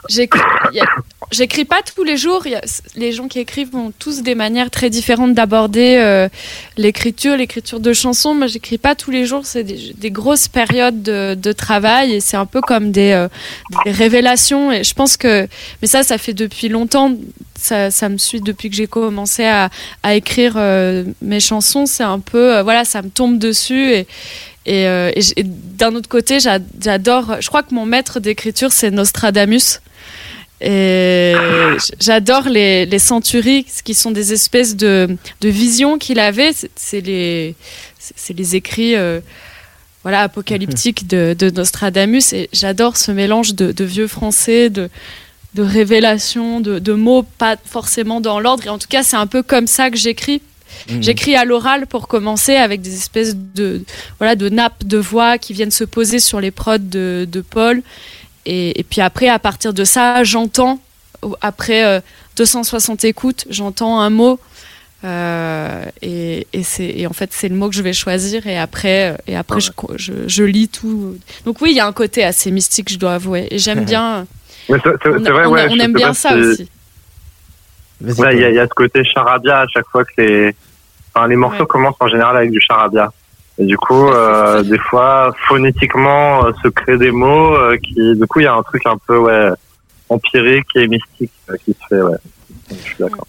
[0.09, 2.47] j'écris, pas tous les jours.
[2.47, 2.61] Y a-
[2.95, 6.27] les gens qui écrivent ont tous des manières très différentes d'aborder euh,
[6.75, 8.33] l'écriture, l'écriture de chansons.
[8.33, 9.45] Moi, j'écris pas tous les jours.
[9.45, 13.27] C'est des, grosses périodes de, travail et c'est un peu comme des, euh,
[13.85, 14.71] des révélations.
[14.71, 15.47] Et je pense que,
[15.83, 17.13] mais ça, ça fait depuis longtemps.
[17.55, 19.69] Ça, me suit depuis que j'ai commencé à,
[20.15, 21.85] écrire euh, mes chansons.
[21.85, 24.07] C'est un peu, voilà, ça me tombe dessus et
[24.67, 27.37] et, euh, et d'un autre côté, j'a- j'adore.
[27.39, 29.79] Je crois que mon maître d'écriture, c'est Nostradamus.
[30.59, 31.35] Et
[32.01, 36.51] j'adore les, les centuries, ce qui sont des espèces de, de visions qu'il avait.
[36.75, 37.55] C'est- les,
[38.35, 39.19] les écrits euh,
[40.03, 42.33] voilà, apocalyptiques de, de Nostradamus.
[42.33, 44.89] Et j'adore ce mélange de, vieux français, de,
[45.53, 48.65] de révélations, de mots pas forcément dans l'ordre.
[48.65, 50.41] Et en tout cas, c'est un peu comme ça que j'écris.
[50.89, 51.03] Mhm.
[51.03, 53.83] J'écris à l'oral pour commencer avec des espèces de
[54.19, 57.81] voilà de nappes de voix qui viennent se poser sur les prods de, de Paul.
[58.45, 60.79] Et, et puis après à partir de ça j'entends
[61.41, 61.99] après euh,
[62.37, 64.39] 260 écoutes j'entends un mot
[65.03, 68.47] euh, et, et c'est en fait c'est le mot que je vais choisir.
[68.47, 71.17] Et après euh, et après je, je, je lis tout.
[71.45, 73.47] Donc oui il y a un côté assez mystique je dois avouer.
[73.51, 74.25] Et j'aime bien
[74.69, 74.75] on,
[75.23, 76.67] c'est vrai on- ouais on aime bien ça si- aussi
[78.01, 80.55] Vas-y, Ouais, il y, il y a ce côté charabia à chaque fois que les,
[81.13, 81.67] enfin, les morceaux Ouais.
[81.67, 83.11] commencent en général avec du charabia.
[83.59, 88.27] Et du coup, euh, des fois, phonétiquement, euh, se créent des mots euh, qui, du
[88.27, 89.49] coup, il y a un truc un peu, ouais,
[90.09, 92.17] empirique et mystique euh, qui se fait, ouais.
[92.69, 93.25] Je suis d'accord.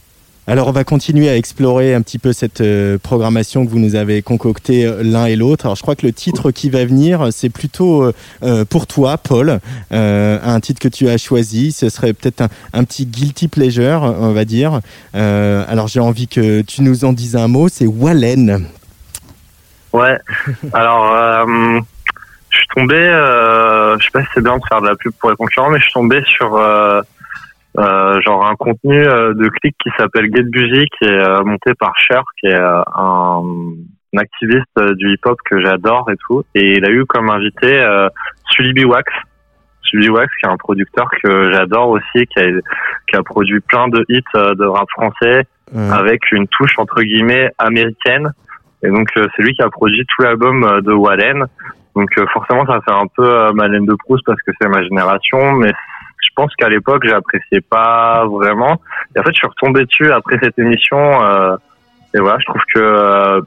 [0.50, 3.96] Alors, on va continuer à explorer un petit peu cette euh, programmation que vous nous
[3.96, 5.66] avez concoctée euh, l'un et l'autre.
[5.66, 8.10] Alors, je crois que le titre qui va venir, c'est plutôt
[8.42, 11.70] euh, pour toi, Paul, un titre que tu as choisi.
[11.70, 14.80] Ce serait peut-être un, petit guilty pleasure, on va dire.
[15.12, 17.68] Alors, j'ai envie que tu nous en dises un mot.
[17.68, 18.64] C'est Wallen.
[19.92, 20.16] Ouais.
[20.72, 21.12] Alors,
[22.48, 25.12] je suis tombé, euh, je sais pas si c'est bien de faire de la pub
[25.20, 26.54] pour les concurrents, mais je suis tombé sur
[27.78, 31.72] euh, genre un contenu euh, de clic qui s'appelle Get Busy, qui est euh, monté
[31.78, 33.42] par Cher, qui est euh, un,
[34.14, 36.42] un activiste du hip-hop que j'adore et tout.
[36.54, 38.08] Et il a eu comme invité euh,
[38.50, 38.84] Sully.
[38.84, 39.10] Wax.
[39.82, 42.46] Sully Wax, qui est un producteur que j'adore aussi, qui a,
[43.08, 47.50] qui a produit plein de hits de rap français Euh, avec une touche entre guillemets
[47.58, 48.32] américaine.
[48.82, 51.44] Et donc euh, c'est lui qui a produit tout l'album de Wallen.
[51.94, 54.70] Donc euh, forcément ça fait un peu euh, ma laine de Proust parce que c'est
[54.76, 55.72] ma génération, mais
[56.20, 58.80] je pense qu'à l'époque j'appréciais pas vraiment.
[59.14, 61.22] Et en fait je suis retombé dessus après cette émission.
[61.24, 61.56] euh,
[62.14, 63.40] et voilà, je trouve que euh,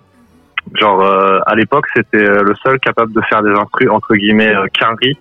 [0.75, 4.55] genre euh, à l'époque c'était euh, le seul capable de faire des instrus entre guillemets
[4.55, 5.17] euh, quinri,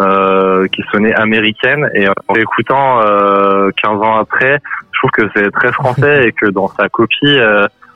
[0.00, 4.60] euh, qui sonnaient américaines et en écoutant euh, 15 ans après
[4.92, 7.38] je trouve que c'est très français et que dans sa copie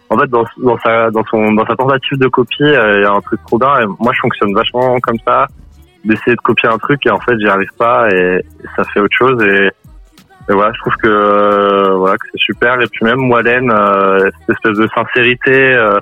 [0.08, 0.44] en fait dans,
[0.82, 3.86] sa dans son dans sa tentative de copie il y a un truc trop bien
[3.98, 5.46] moi je fonctionne vachement comme ça
[6.04, 9.00] d'essayer de copier un truc et en fait j'y arrive pas et, et ça fait
[9.00, 9.66] autre chose et,
[10.48, 12.80] et voilà je trouve que euh, voilà que c'est super.
[12.80, 15.98] Et puis même Wallen euh, cette espèce de sincérité euh,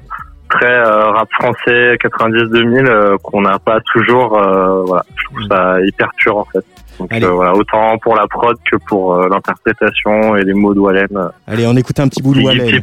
[0.49, 5.77] très euh, rap français 90-2000 euh, qu'on n'a pas toujours euh, voilà je trouve ça
[5.83, 6.65] hyper pur en fait.
[6.99, 10.81] Donc euh, voilà autant pour la prod que pour euh, l'interprétation et les mots de
[10.81, 12.81] Wallen euh, Allez, on écoute un petit bout de Wallen.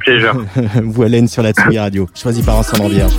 [0.98, 3.18] Wallen sur la Tsugi Radio, choisi par Ensemble Vierge.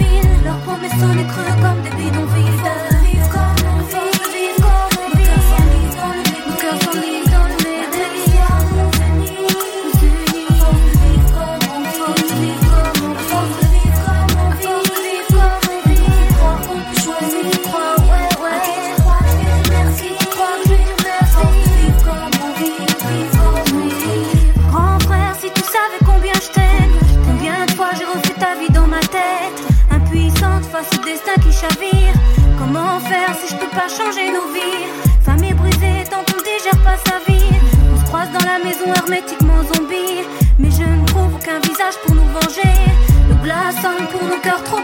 [44.06, 44.75] Pour nos cœurs trop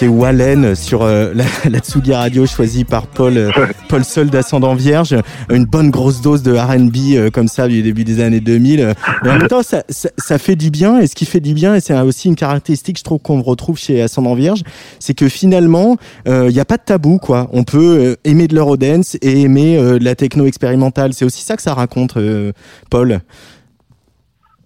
[0.00, 3.50] C'est Wallen sur euh, la, la Tsugi Radio, choisi par Paul, euh,
[3.90, 5.14] Paul Sol d'Ascendant Vierge.
[5.50, 8.80] Une bonne grosse dose de R&B euh, comme ça du début des années 2000.
[8.80, 8.94] euh.
[9.22, 11.00] Mais en même temps, ça, ça, ça fait du bien.
[11.00, 13.76] Et ce qui fait du bien, et c'est aussi une caractéristique, je trouve, qu'on retrouve
[13.76, 14.62] chez Ascendant Vierge,
[15.00, 17.48] c'est que finalement, euh, il n'y a pas de tabou, quoi.
[17.52, 21.12] On peut euh, aimer de l'eurodance et aimer euh, de la techno expérimentale.
[21.12, 22.52] C'est aussi ça que ça raconte, euh,
[22.90, 23.20] Paul.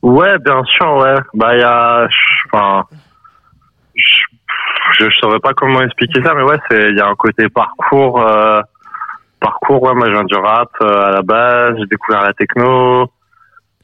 [0.00, 1.16] Ouais, bien sûr, ouais.
[1.34, 2.06] Bah, il y a,
[2.52, 2.84] enfin,
[4.98, 8.20] je saurais pas comment expliquer ça, mais ouais, c'est, il y a un côté parcours,
[8.20, 8.60] euh,
[9.40, 13.10] parcours, ouais, moi, je viens du rap, euh, à la base, j'ai découvert la techno,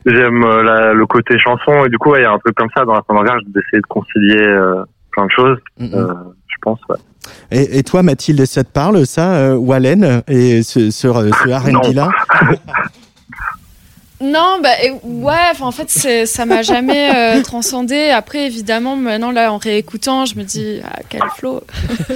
[0.06, 2.70] j'aime euh, le côté chanson, et du coup, ouais, il y a un truc comme
[2.76, 6.14] ça dans la langage d'essayer de concilier, euh, plein de choses, euh,
[6.48, 6.96] je pense, ouais.
[7.50, 11.08] Et, et toi, Mathilde, ça te parle, ça, euh, Wallen, et ce, ce, ce
[11.88, 12.10] R&B-là
[14.20, 18.10] Non, bah ouais, en fait, ça m'a jamais euh, transcendé.
[18.10, 21.62] Après, évidemment, maintenant, là, en réécoutant, je me dis, ah, quel flow.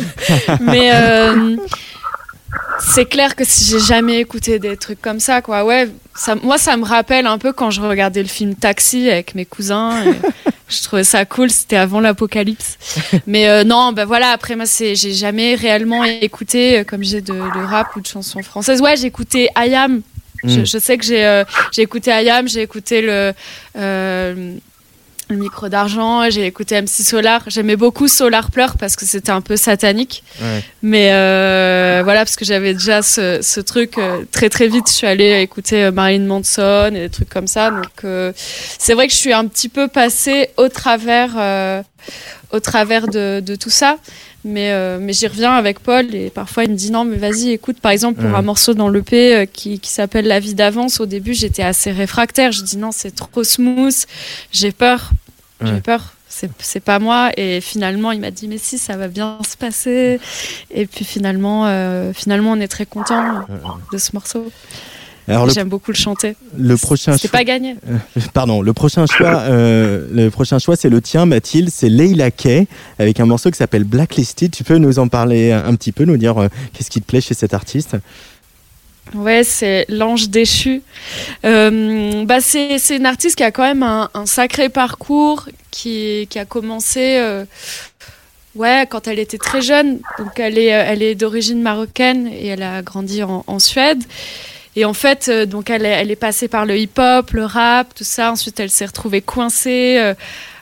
[0.61, 1.57] Mais euh,
[2.79, 6.59] c'est clair que si j'ai jamais écouté des trucs comme ça, quoi, ouais, ça, moi,
[6.59, 10.05] ça me rappelle un peu quand je regardais le film Taxi avec mes cousins.
[10.05, 10.13] et
[10.69, 12.77] je trouvais ça cool, c'était avant l'apocalypse.
[13.27, 17.67] Mais euh, non, bah voilà, après, moi, j'ai jamais réellement écouté, comme j'ai de, de
[17.67, 18.83] rap ou de chansons françaises.
[18.83, 19.49] Ouais, j'ai écouté
[20.45, 20.61] Ayam.
[20.61, 23.33] Je, je sais que j'ai euh, j'ai écouté Ayam, j'ai écouté le,
[23.77, 24.55] euh,
[25.31, 27.43] le micro d'argent, j'ai écouté MC Solar.
[27.47, 30.23] J'aimais beaucoup Solar Pleur parce que c'était un peu satanique.
[30.41, 30.63] Ouais.
[30.83, 33.97] Mais euh, voilà, parce que j'avais déjà ce, ce truc.
[34.31, 37.71] très très vite, je suis allée écouter Marilyn Manson et des trucs comme ça.
[37.71, 38.35] Donc
[38.79, 41.83] c'est vrai que je suis un petit peu passée au travers,
[42.53, 43.97] au travers de, de tout ça.
[44.45, 47.53] Mais, euh, mais j'y reviens avec Paul et parfois il me dit non mais vas-y
[47.53, 51.01] écoute par exemple pour un morceau dans l'EP euh, qui, qui s'appelle La vie d'avance
[51.01, 52.53] au début j'étais assez réfractaire.
[52.53, 54.07] Je dis non c'est trop smooth
[54.53, 55.11] j'ai peur.
[55.63, 57.31] J'ai peur c'est c'est pas moi.
[57.39, 60.21] Et finalement il m'a dit mais si ça va bien se passer.
[60.71, 63.47] Et puis finalement euh, finalement on est très content
[63.93, 64.51] de ce morceau
[65.27, 67.77] Alors, j'aime beaucoup le chanter le prochain c'est pas gagné
[68.35, 71.71] pardon, le prochain choix, euh, le prochain choix, c'est le tien, Mathilde.
[71.71, 72.67] C'est Leila Kay
[72.99, 74.51] avec un morceau qui s'appelle Blacklisted.
[74.51, 77.21] Tu peux nous en parler un, petit peu, nous dire euh, qu'est-ce qui te plaît
[77.21, 77.97] chez cet artiste?
[79.13, 80.83] Ouais, c'est l'ange déchu.
[81.45, 86.27] Euh, bah c'est, c'est une artiste qui a quand même un, un sacré parcours, qui,
[86.31, 87.45] qui a commencé euh,
[88.57, 90.01] ouais, quand elle était très jeune.
[90.19, 94.03] Donc elle est, euh, elle est d'origine marocaine et elle a grandi en, en Suède.
[94.77, 98.33] Et en fait, euh, donc elle est, passée par le hip-hop, le rap, tout ça.
[98.33, 99.99] Ensuite, elle s'est retrouvée coincée.
[99.99, 100.15] euh,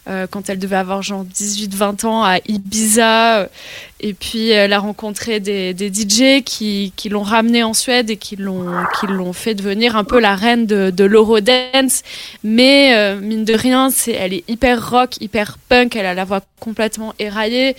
[0.09, 3.49] euh, quand elle devait avoir genre 18-20 ans à Ibiza.
[4.03, 8.17] Et puis elle a rencontré des, des DJ qui, qui l'ont ramenée en Suède et
[8.17, 8.67] qui l'ont
[8.99, 12.03] qui l'ont fait devenir un peu la reine de, de l'Eurodance.
[12.43, 15.95] Mais euh, mine de rien, c'est elle est hyper rock, hyper punk.
[15.95, 17.77] Elle a la voix complètement éraillée.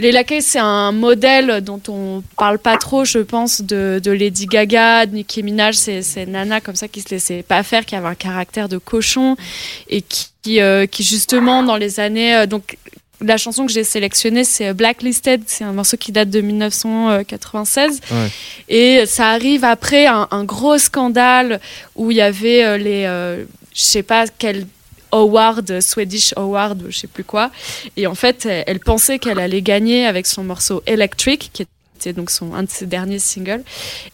[0.00, 4.46] Leila Kay, c'est un modèle dont on parle pas trop, je pense, de, de Lady
[4.46, 5.76] Gaga, de Nicki Minaj.
[5.76, 8.78] C'est c'est nana comme ça qui se laissait pas faire, qui avait un caractère de
[8.78, 9.36] cochon
[9.88, 12.76] et qui qui, euh, qui justement dans les années euh, donc
[13.20, 15.42] la chanson que j'ai sélectionnée, c'est Blacklisted.
[15.46, 18.00] C'est un morceau qui date de 1996.
[18.10, 18.28] Ouais.
[18.68, 21.60] Et ça arrive après un, un gros scandale
[21.96, 23.04] où il y avait euh, les.
[23.06, 23.44] euh,
[23.74, 24.66] je sais pas quel.
[25.12, 27.50] Award, Swedish Award, je sais plus quoi.
[27.96, 31.62] Et en fait, elle, elle pensait qu'elle allait gagner avec son morceau Electric, qui
[32.00, 33.62] était donc son, un de ses derniers singles.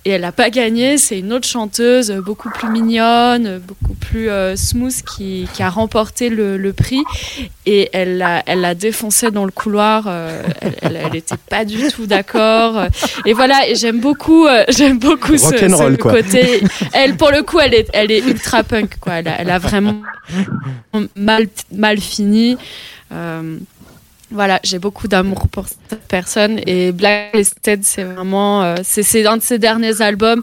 [0.04, 0.98] Et elle n'a pas gagné.
[0.98, 5.62] C'est une autre chanteuse, euh, beaucoup plus mignonne, euh, beaucoup plus euh, smooth, qui, qui
[5.62, 7.02] a remporté le, le prix.
[7.64, 10.04] Et elle l'a elle l'a défoncé dans le couloir.
[10.08, 12.86] euh, elle, elle, elle était pas du tout d'accord.
[13.24, 16.62] Et voilà, et j'aime beaucoup, euh, j'aime beaucoup ce, ce côté.
[16.92, 19.14] Elle, pour le coup, elle est, elle est ultra punk, quoi.
[19.14, 20.00] Elle a, elle a vraiment
[21.14, 22.56] mal, mal fini.
[23.12, 23.58] Euh,
[24.30, 29.42] voilà, j'ai beaucoup d'amour pour cette personne et Blacklisted, c'est vraiment, euh, c'est un de
[29.42, 30.42] ses derniers albums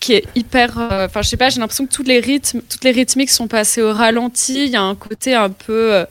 [0.00, 2.84] qui est hyper, euh, enfin je sais pas, j'ai l'impression que tous les rythmes, toutes
[2.84, 4.64] les rythmiques sont passées au ralenti.
[4.66, 6.04] Il y a un côté un peu, euh,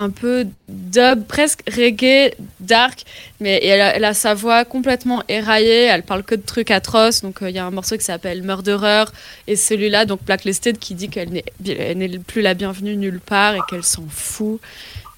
[0.00, 3.04] un peu dub, presque reggae, dark,
[3.38, 5.84] mais elle, a, elle a sa voix complètement éraillée.
[5.84, 7.22] Elle parle que de trucs atroces.
[7.22, 9.04] Donc il y a un morceau qui s'appelle Murderer
[9.46, 13.54] et celui-là, donc Blacklisted, qui dit qu'elle n'est elle n'est plus la bienvenue nulle part
[13.54, 14.60] et qu'elle s'en fout.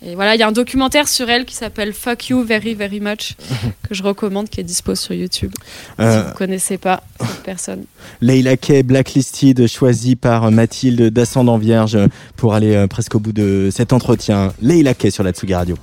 [0.00, 3.00] Et voilà, il y a un documentaire sur elle qui s'appelle Fuck You Very Very
[3.00, 3.34] Much
[3.88, 5.52] que je recommande, qui est dispo sur YouTube.
[5.98, 7.84] Euh, Si vous connaissez pas cette personne.
[8.20, 11.98] Leila Kay, Blacklisted, choisi par Mathilde d'Ascendant Vierge
[12.36, 14.52] pour aller euh, presque au bout de cet entretien.
[14.62, 15.76] Leila Kay sur la Tsugi Radio.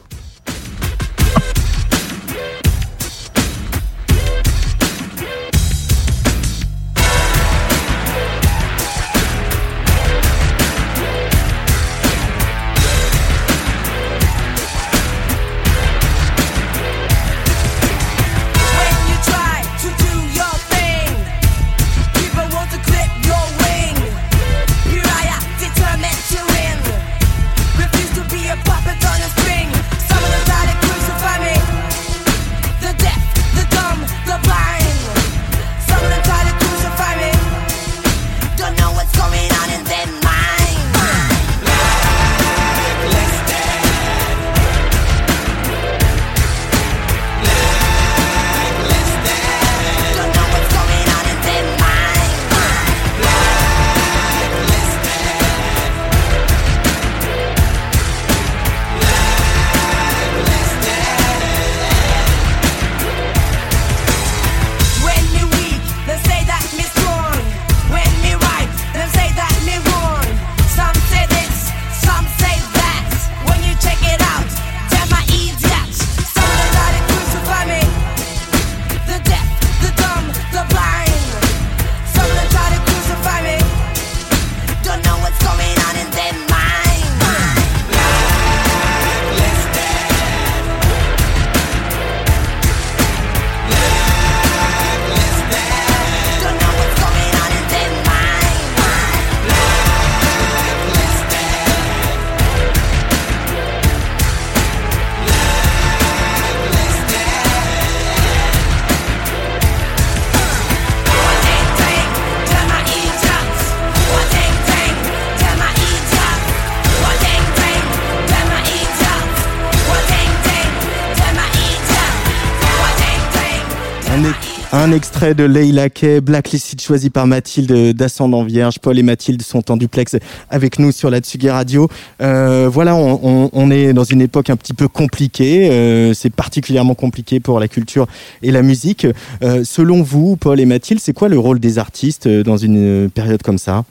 [125.25, 128.77] Extrait de Leila Kay, Blacklisted choisi par Mathilde d'Ascendant Vierge.
[128.79, 130.15] Paul et Mathilde sont en duplex
[130.51, 131.89] avec nous sur la Tsugi Radio.
[132.21, 135.69] Euh, voilà, on, on- on est dans une époque un petit peu compliquée.
[135.71, 138.05] Euh, c'est particulièrement compliqué pour la culture
[138.43, 139.07] et la musique.
[139.41, 143.41] Euh, selon vous, Paul et Mathilde, c'est quoi le rôle des artistes dans une période
[143.41, 143.83] comme ça?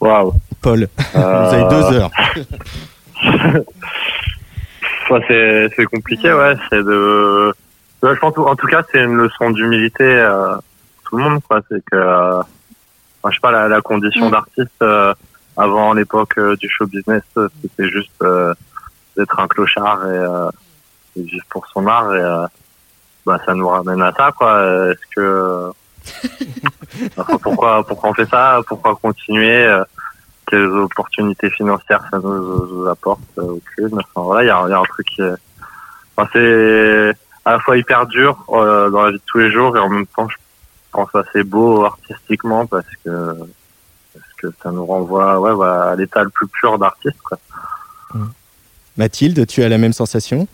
[0.00, 0.32] Waouh.
[0.60, 2.10] Paul, vous avez deux heures.
[5.76, 6.54] C'est compliqué, ouais.
[6.70, 7.52] C'est de.
[8.12, 11.60] Je pense, en tout cas, c'est une leçon d'humilité euh, pour tout le monde, quoi.
[11.70, 14.30] C'est que, euh, enfin, je sais pas, la, la condition Mm.
[14.30, 15.14] d'artiste euh,
[15.56, 17.22] avant l'époque euh, du show business,
[17.62, 18.22] c'était juste
[19.16, 22.14] d'être un clochard et, et vivre pour son art.
[22.14, 22.46] Et
[23.24, 24.90] bah, ça nous ramène à ça, quoi.
[24.90, 25.70] Est-ce que
[27.16, 28.60] enfin, pourquoi pourquoi on fait ça?
[28.66, 29.66] Pourquoi continuer?
[30.46, 33.22] Quelles opportunités financières ça nous, nous apporte?
[33.38, 33.94] Aucune.
[33.94, 35.32] Enfin, voilà, il y a, il y a un truc qui est,
[36.16, 39.76] enfin, c'est à la fois hyper dur euh, dans la vie de tous les jours
[39.76, 40.36] et en même temps, je
[40.92, 43.36] pense assez beau artistiquement parce que
[44.14, 47.18] parce que ça nous renvoie ouais, voilà, à l'état le plus pur d'artiste.
[47.22, 47.38] quoi.
[48.96, 50.46] Mathilde, tu as la même sensation?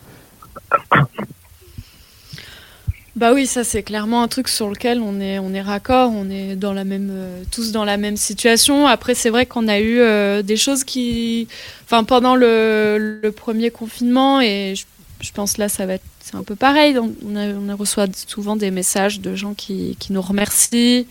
[3.17, 6.31] Bah oui, ça c'est clairement un truc sur lequel on est, on est raccord, on
[6.31, 8.87] est dans la même, euh, tous dans la même situation.
[8.87, 11.47] Après, c'est vrai qu'on a eu euh, des choses qui,
[11.85, 14.87] enfin pendant le, le premier confinement et je,
[15.21, 16.97] je pense là ça va être, c'est un peu pareil.
[16.99, 21.07] On, reçoit souvent des messages de gens qui, qui nous remercient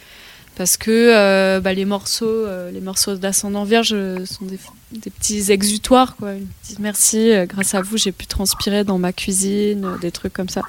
[0.59, 4.59] parce que euh, bah, les morceaux, euh, les morceaux d'ascendant vierge euh, sont des,
[5.09, 6.33] petits exutoires quoi.
[6.33, 10.61] Ils merci, grâce à vous j'ai pu transpirer dans ma cuisine, des trucs comme ça.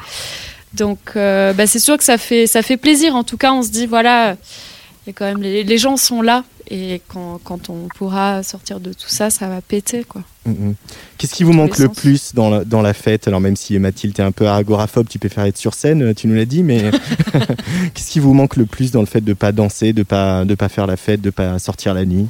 [0.75, 3.17] Donc, bah, c'est sûr que ça fait, ça fait plaisir.
[3.17, 4.37] En tout cas, on se dit, voilà,
[5.11, 6.45] a quand même les, les gens sont là.
[6.73, 10.23] Et quand, quand on pourra sortir de tout ça, ça va péter, quoi.
[10.47, 10.75] Mhm.
[11.19, 11.97] Qu'est-ce qui vous manque le sens.
[11.97, 13.27] plus dans la, dans la fête?
[13.27, 16.35] Alors même si Mathilde est un peu agoraphobe, tu préfères être sur scène, tu nous
[16.35, 16.91] l'as dit, mais
[17.95, 20.55] qu'est-ce qui vous manque le plus dans le fait de pas danser, de pas de
[20.55, 22.29] pas faire la fête, de pas sortir la nuit?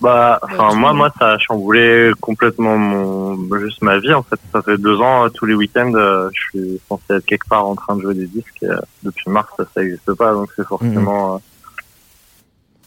[0.00, 4.38] Bah, enfin moi, moi, ça a chamboulé complètement mon, juste ma vie en fait.
[4.52, 7.66] Ça fait deux ans, euh, tous les week-ends, euh, je suis censé être quelque part
[7.66, 8.62] en train de jouer des disques.
[8.62, 11.38] Et, euh, depuis mars, ça, ça existe pas, donc c'est forcément, euh,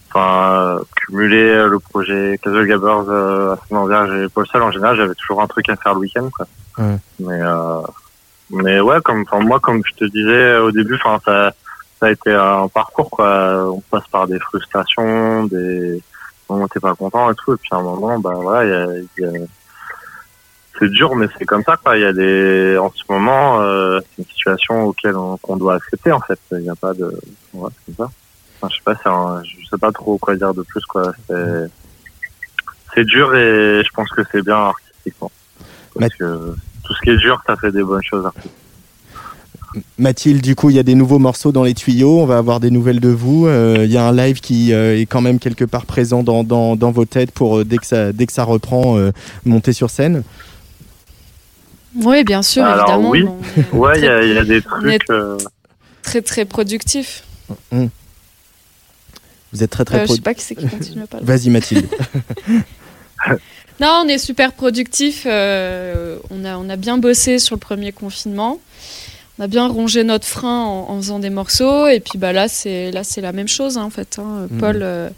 [0.09, 4.61] enfin, euh, cumuler le projet Casual Gabbers, euh, Ascendant Vierge et Paul Seul.
[4.61, 6.47] En général, j'avais toujours un truc à faire le week-end, quoi.
[7.19, 7.81] Mais, euh,
[8.51, 11.51] mais ouais, comme, enfin, moi, comme je te disais au début, enfin, ça,
[11.99, 13.69] ça a été un parcours, quoi.
[13.69, 16.01] On passe par des frustrations, des
[16.51, 17.53] moment t'es pas content et tout.
[17.53, 19.45] Et puis à un moment bah voilà il y a, y a-
[20.79, 21.97] c'est dur mais c'est comme ça quoi.
[21.97, 25.75] Il y a des en ce moment euh, c'est une situation auquel on, qu'on doit
[25.75, 26.39] accepter en fait.
[26.51, 27.11] Il n'y a pas de
[27.53, 28.11] voilà, c'est comme ça.
[28.61, 31.11] Enfin, je sais pas un- je sais pas trop quoi dire de plus quoi.
[31.27, 31.69] C'est
[32.93, 35.31] c'est dur et je pense que c'est bien artistiquement.
[35.99, 38.57] Parce que tout ce qui est dur ça fait des bonnes choses artistiquement
[39.97, 42.19] Mathilde, du coup, il y a des nouveaux morceaux dans les tuyaux.
[42.19, 43.47] On va avoir des nouvelles de vous.
[43.47, 46.43] Euh, Il y a un live qui euh, est quand même quelque part présent dans,
[46.43, 49.11] dans, dans vos têtes pour euh, dès que ça dès que ça reprend euh,
[49.45, 50.23] monter sur scène.
[51.95, 53.09] Oui, bien sûr, Alors, évidemment.
[53.09, 53.25] oui.
[53.57, 55.37] est ouais il y il y a des on est trucs euh,
[56.03, 57.23] très, très productif.
[59.53, 61.25] Vous êtes très très Euh, je sais pas qui c'est qui continue à parler.
[61.25, 61.87] Vas-y Mathilde.
[63.79, 65.23] Non, on est super productif.
[65.25, 68.59] euh, on, a, on a bien bossé sur le premier confinement.
[69.39, 71.87] On a bien rongé notre frein en, en faisant des morceaux.
[71.87, 74.17] Et puis bah, là, c'est là, c'est la même chose hein, en fait.
[74.19, 74.47] hein.
[74.49, 74.59] Mhm.
[74.59, 75.09] Paul euh,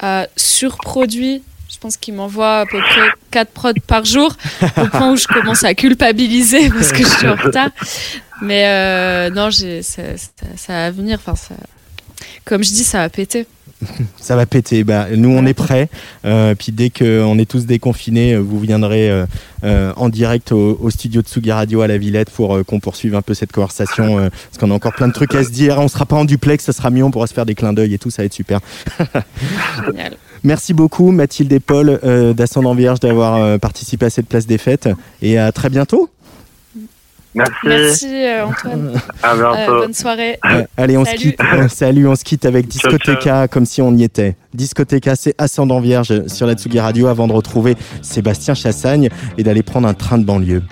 [0.00, 1.42] a surproduit.
[1.70, 4.34] Je pense qu'il m'envoie à peu près 4 prods par jour,
[4.78, 7.68] au point où je commence à culpabiliser parce que je suis en retard.
[8.40, 11.18] Mais euh, non, j'ai, ça, ça, ça va venir.
[11.20, 11.54] Enfin, ça,
[12.46, 13.46] comme je dis, ça va péter.
[14.20, 14.84] Ça va péter.
[14.84, 15.88] Bah, nous, on est prêts.
[16.24, 19.10] Euh, puis dès qu'on est tous déconfinés, euh, vous viendrez
[19.64, 22.80] euh, en direct au, au studio de Tsugi Radio à la Villette pour euh, qu'on
[22.80, 24.18] poursuive un peu cette conversation.
[24.18, 25.78] euh, parce qu'on a encore plein de trucs à se dire.
[25.78, 27.04] On sera pas en duplex, ça sera mieux.
[27.04, 28.10] On pourra se faire des clins d'œil et tout.
[28.10, 28.60] Ça va être super.
[29.86, 30.16] Génial.
[30.44, 34.58] Merci beaucoup, Mathilde et Paul euh, d'Ascendant Vierge, d'avoir euh, participé à cette place des
[34.58, 34.88] fêtes.
[35.20, 36.08] Et à très bientôt.
[37.36, 38.92] Merci, Merci euh, Antoine.
[39.22, 40.38] à Euh, bientôt bonne soirée.
[40.46, 41.22] Euh, allez, on se Salut.
[41.22, 41.40] quitte.
[41.68, 44.36] Salut, on se quitte avec Discoteca comme si on y était.
[44.54, 49.08] Discoteca, c'est Ascendant Vierge sur la Tsugi Radio avant de retrouver Sébastien Chassagne
[49.38, 50.62] et d'aller prendre un train de banlieue.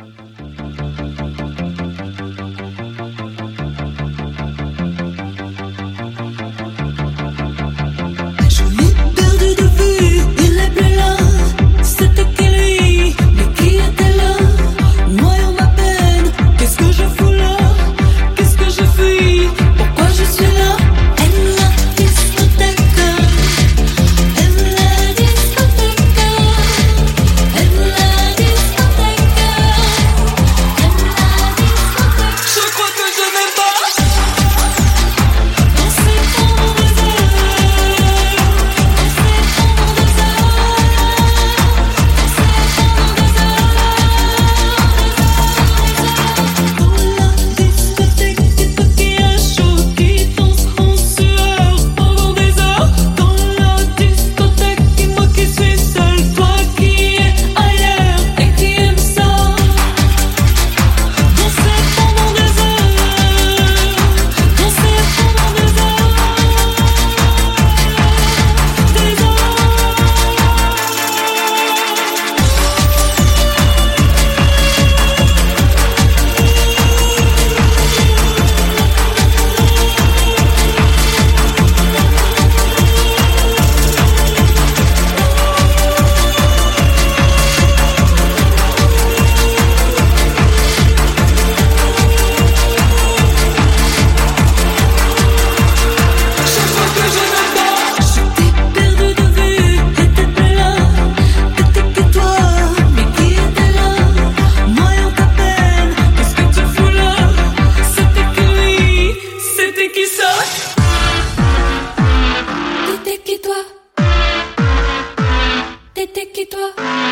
[116.66, 117.03] Africa.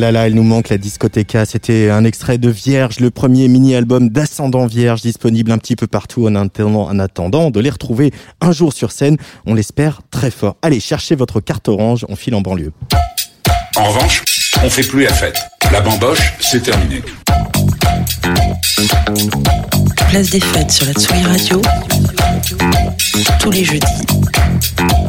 [0.00, 1.44] Là là, elle nous manque la discothéca.
[1.44, 6.26] C'était un extrait de Vierge, le premier mini-album d'Ascendant Vierge, disponible un petit peu partout
[6.26, 9.18] en attendant, en attendant de les retrouver un jour sur scène.
[9.46, 10.56] On l'espère très fort.
[10.62, 12.72] Allez, cherchez votre carte orange, on file en banlieue.
[13.76, 14.24] En revanche,
[14.64, 15.38] on fait plus la fête.
[15.70, 17.02] La bamboche, c'est terminé.
[20.08, 21.62] Place des fêtes sur la Tsugi Radio.
[23.38, 23.86] Tous les jeudis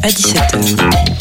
[0.02, 1.12] à 17h.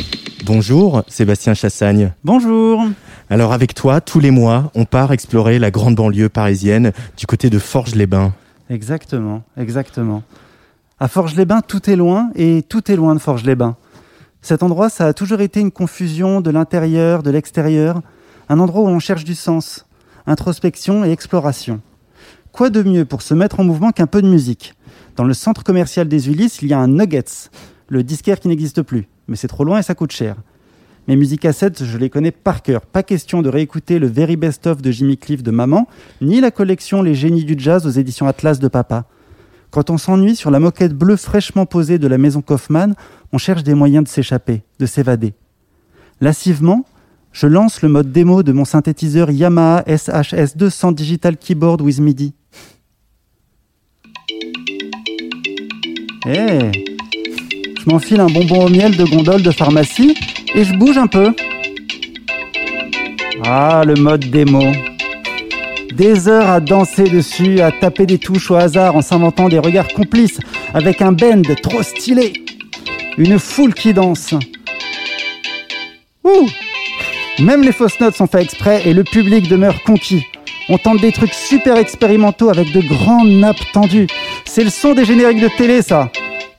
[0.43, 2.11] Bonjour, Sébastien Chassagne.
[2.23, 2.83] Bonjour.
[3.31, 7.49] Alors avec toi, tous les mois, on part explorer la grande banlieue parisienne du côté
[7.49, 8.33] de Forges-les-Bains.
[8.69, 10.23] Exactement, exactement.
[10.99, 13.77] À Forges-les-Bains, tout est loin et tout est loin de Forges-les-Bains.
[14.41, 18.01] Cet endroit, ça a toujours été une confusion de l'intérieur, de l'extérieur,
[18.49, 19.85] un endroit où on cherche du sens,
[20.27, 21.79] introspection et exploration.
[22.51, 24.73] Quoi de mieux pour se mettre en mouvement qu'un peu de musique?
[25.15, 27.49] Dans le centre commercial des Ulysses, il y a un Nuggets,
[27.87, 30.35] le disquaire qui n'existe plus, mais c'est trop loin et ça coûte cher.
[31.07, 32.81] Mes musicassettes, je les connais par cœur.
[32.81, 35.87] Pas question de réécouter le Very Best of de Jimmy Cliff de maman,
[36.21, 39.05] ni la collection Les Génies du Jazz aux éditions Atlas de papa.
[39.71, 42.93] Quand on s'ennuie sur la moquette bleue fraîchement posée de la maison Kaufmann,
[43.31, 45.33] on cherche des moyens de s'échapper, de s'évader.
[46.19, 46.85] Lassivement,
[47.31, 52.33] je lance le mode démo de mon synthétiseur Yamaha SHS 200 Digital Keyboard with MIDI.
[56.27, 56.71] Eh
[57.79, 60.13] Je m'enfile un bonbon au miel de gondole de pharmacie
[60.55, 61.33] et je bouge un peu.
[63.43, 64.63] Ah, le mode démo.
[65.93, 69.87] Des heures à danser dessus, à taper des touches au hasard en s'inventant des regards
[69.89, 70.39] complices
[70.73, 72.33] avec un bend trop stylé.
[73.17, 74.33] Une foule qui danse.
[76.23, 76.47] Ouh
[77.39, 80.23] Même les fausses notes sont faites exprès et le public demeure conquis.
[80.69, 84.07] On tente des trucs super expérimentaux avec de grandes nappes tendues.
[84.45, 86.09] C'est le son des génériques de télé, ça.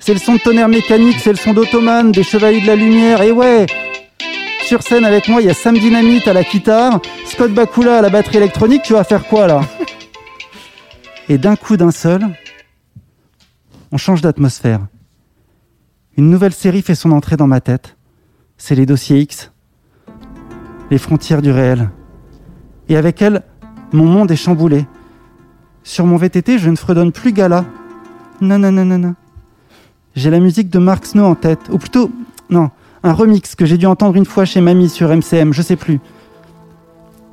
[0.05, 3.23] C'est le son de tonnerre mécanique, c'est le son d'Ottoman, des Chevaliers de la Lumière,
[3.23, 3.67] et ouais
[4.65, 8.03] Sur scène avec moi, il y a Sam Dynamite à la guitare, Scott Bakula à
[8.03, 9.61] la batterie électronique, tu vas faire quoi là?
[11.29, 12.27] Et d'un coup d'un seul,
[13.93, 14.81] on change d'atmosphère.
[16.17, 17.97] Une nouvelle série fait son entrée dans ma tête.
[18.57, 19.53] C'est les dossiers X.
[20.91, 21.91] Les frontières du réel.
[22.89, 23.45] Et avec elle,
[23.93, 24.85] mon monde est chamboulé.
[25.85, 27.65] Sur mon VTT, je ne fredonne plus Gala.
[28.41, 29.15] Non, non, non, non, non.
[30.15, 31.61] J'ai la musique de Mark Snow en tête.
[31.71, 32.11] Ou plutôt,
[32.51, 32.71] non,
[33.03, 36.01] un remix que j'ai dû entendre une fois chez Mamie sur MCM, je sais plus.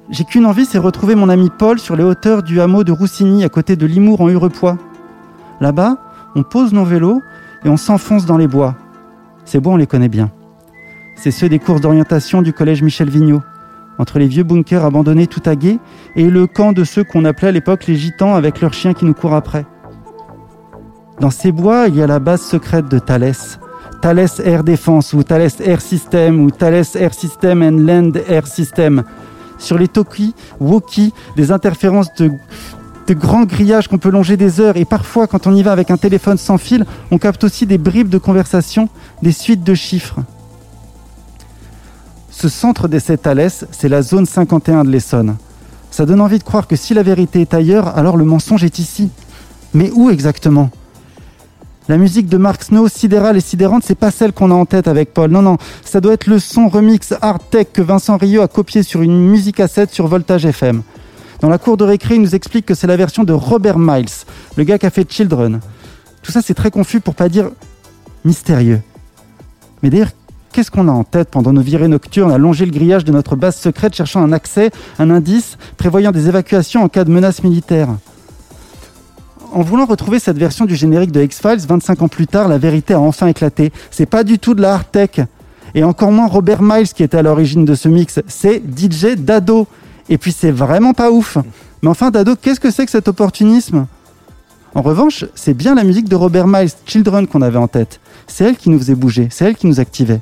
[0.09, 3.43] J'ai qu'une envie, c'est retrouver mon ami Paul sur les hauteurs du hameau de Roussigny
[3.43, 4.77] à côté de Limours en Hurepoix.
[5.59, 5.97] Là-bas,
[6.35, 7.21] on pose nos vélos
[7.65, 8.75] et on s'enfonce dans les bois.
[9.45, 10.31] Ces bois, on les connaît bien.
[11.15, 13.41] C'est ceux des courses d'orientation du collège Michel Vigneault,
[13.97, 15.79] entre les vieux bunkers abandonnés tout à guet
[16.15, 19.03] et le camp de ceux qu'on appelait à l'époque les gitans avec leurs chiens qui
[19.03, 19.65] nous courent après.
[21.19, 23.35] Dans ces bois, il y a la base secrète de Thales.
[24.01, 29.03] Thales Air Defense ou Thales Air System ou Thales Air System and Land Air System.
[29.57, 32.31] Sur les Toki, Woki, des interférences de,
[33.07, 35.91] de grands grillages qu'on peut longer des heures et parfois quand on y va avec
[35.91, 38.87] un téléphone sans fil, on capte aussi des bribes de conversation,
[39.21, 40.19] des suites de chiffres.
[42.31, 45.35] Ce centre d'essai Thales, c'est la zone 51 de l'Essonne.
[45.91, 48.79] Ça donne envie de croire que si la vérité est ailleurs, alors le mensonge est
[48.79, 49.09] ici.
[49.73, 50.69] Mais où exactement?
[51.89, 54.87] La musique de Mark Snow, sidérale et sidérante, c'est pas celle qu'on a en tête
[54.87, 55.31] avec Paul.
[55.31, 58.83] Non, non, ça doit être le son remix hard tech que Vincent Rio a copié
[58.83, 60.83] sur une musique à 7 sur Voltage FM.
[61.41, 64.05] Dans la cour de récré, il nous explique que c'est la version de Robert Miles,
[64.55, 65.61] le gars qui a fait Children.
[66.21, 67.49] Tout ça, c'est très confus pour pas dire
[68.23, 68.81] mystérieux.
[69.81, 70.11] Mais d'ailleurs,
[70.53, 73.35] qu'est-ce qu'on a en tête pendant nos virées nocturnes à longer le grillage de notre
[73.35, 74.69] base secrète cherchant un accès,
[74.99, 77.87] un indice, prévoyant des évacuations en cas de menace militaire?
[79.51, 82.93] En voulant retrouver cette version du générique de X-Files, 25 ans plus tard, la vérité
[82.93, 83.71] a enfin éclaté.
[83.91, 85.21] C'est pas du tout de la hard tech.
[85.75, 88.19] Et encore moins Robert Miles qui était à l'origine de ce mix.
[88.27, 89.67] C'est DJ Dado.
[90.09, 91.37] Et puis c'est vraiment pas ouf.
[91.81, 93.87] Mais enfin, Dado, qu'est-ce que c'est que cet opportunisme?
[94.75, 97.99] En revanche, c'est bien la musique de Robert Miles, Children, qu'on avait en tête.
[98.27, 100.21] C'est elle qui nous faisait bouger, c'est elle qui nous activait.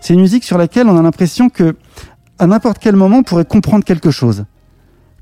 [0.00, 1.74] C'est une musique sur laquelle on a l'impression que,
[2.38, 4.44] à n'importe quel moment, on pourrait comprendre quelque chose.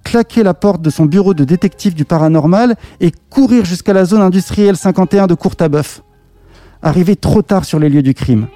[0.04, 4.22] Claquer la porte de son bureau de détective du paranormal et courir jusqu'à la zone
[4.22, 6.02] industrielle 51 de Courtabœuf.
[6.82, 8.48] Arriver trop tard sur les lieux du crime.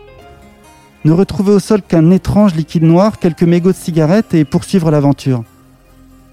[1.05, 5.45] Ne retrouver au sol qu'un étrange liquide noir, quelques mégots de cigarettes et poursuivre l'aventure.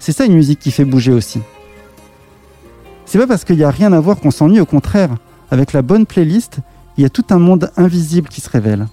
[0.00, 1.40] C'est ça une musique qui fait bouger aussi.
[3.06, 5.14] C'est pas parce qu'il n'y a rien à voir qu'on s'ennuie, au contraire.
[5.50, 6.58] Avec la bonne playlist,
[6.96, 8.86] il y a tout un monde invisible qui se révèle.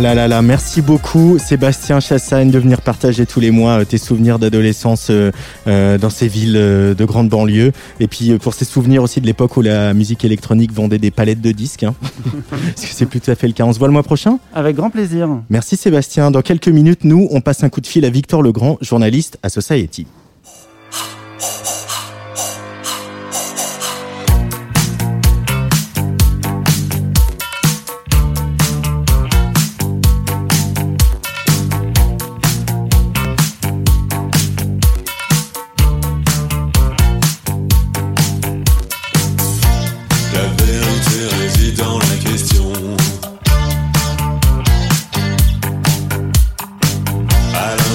[0.00, 3.84] Ah là là là, merci beaucoup Sébastien Chassagne de venir partager tous les mois euh,
[3.84, 5.30] tes souvenirs d'adolescence euh,
[5.66, 7.72] euh, dans ces villes de grande banlieue.
[8.00, 11.42] Et puis pour ces souvenirs aussi de l'époque où la musique électronique vendait des palettes
[11.42, 11.82] de disques.
[11.82, 11.94] hein.
[12.50, 13.64] Parce que c'est plus tout à fait le cas.
[13.64, 14.38] On se voit le mois prochain?
[14.54, 15.28] Avec grand plaisir.
[15.50, 16.30] Merci Sébastien.
[16.30, 19.50] Dans quelques minutes, nous, on passe un coup de fil à Victor Legrand, journaliste à
[19.50, 20.06] Society.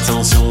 [0.08, 0.45] À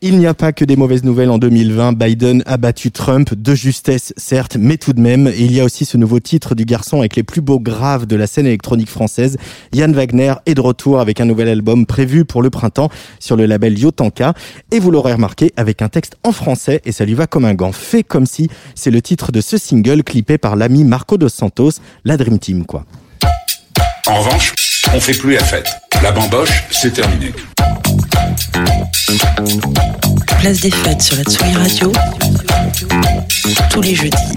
[0.00, 1.94] Il n'y a pas que des mauvaises nouvelles en 2020.
[1.94, 5.26] Biden a battu Trump, de justesse certes, mais tout de même.
[5.26, 8.06] Et il y a aussi ce nouveau titre du garçon avec les plus beaux graves
[8.06, 9.38] de la scène électronique française.
[9.72, 13.46] Yann Wagner est de retour avec un nouvel album prévu pour le printemps sur le
[13.46, 14.34] label Yotanka.
[14.70, 17.54] Et vous l'aurez remarqué, avec un texte en français et ça lui va comme un
[17.54, 17.72] gant.
[17.72, 21.72] Fait comme si c'est le titre de ce single clippé par l'ami Marco Dos Santos,
[22.04, 22.84] la Dream Team quoi.
[24.06, 24.54] En revanche,
[24.94, 25.68] on fait plus la fête.
[26.04, 27.32] La bamboche, c'est terminé.
[30.40, 31.92] Place des fêtes sur la Tsugi Radio.
[33.70, 34.36] Tous les jeudis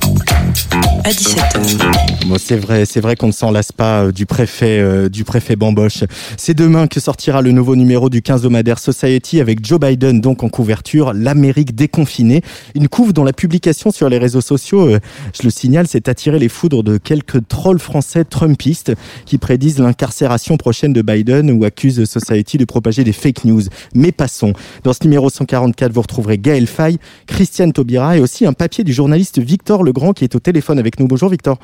[1.04, 2.28] à 17h.
[2.28, 5.24] Bon, c'est vrai, c'est vrai qu'on ne s'en lasse pas euh, du préfet, euh, du
[5.24, 6.04] préfet Bamboche.
[6.38, 10.44] C'est demain que sortira le nouveau numéro du 15 hebdomadaire Society avec Joe Biden donc
[10.44, 12.42] en couverture, l'Amérique déconfinée.
[12.76, 15.00] Une couve dont la publication sur les réseaux sociaux, euh,
[15.36, 18.94] je le signale, s'est attiré les foudres de quelques trolls français trumpistes
[19.26, 23.64] qui prédisent l'incarcération prochaine de Biden ou accusent Society de propager des fake news.
[23.94, 24.54] Mais passons.
[24.84, 28.94] Dans ce numéro 144, vous retrouverez Gaël Faye, Christiane Taubira et aussi un papier du
[28.94, 31.08] journaliste Victor Legrand qui est au téléphone avec nous.
[31.08, 31.58] Bonjour Victor.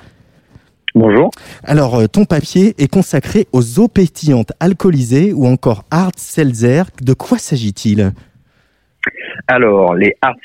[0.95, 1.29] Bonjour.
[1.63, 6.83] Alors, euh, ton papier est consacré aux eaux pétillantes alcoolisées ou encore hard seltzer.
[7.01, 8.13] De quoi s'agit-il?
[9.47, 10.37] Alors, les hard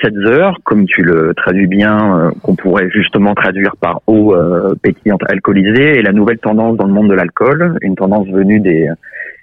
[0.65, 5.99] comme tu le traduis bien, euh, qu'on pourrait justement traduire par eau euh, pétillante alcoolisée,
[5.99, 8.89] est la nouvelle tendance dans le monde de l'alcool, une tendance venue des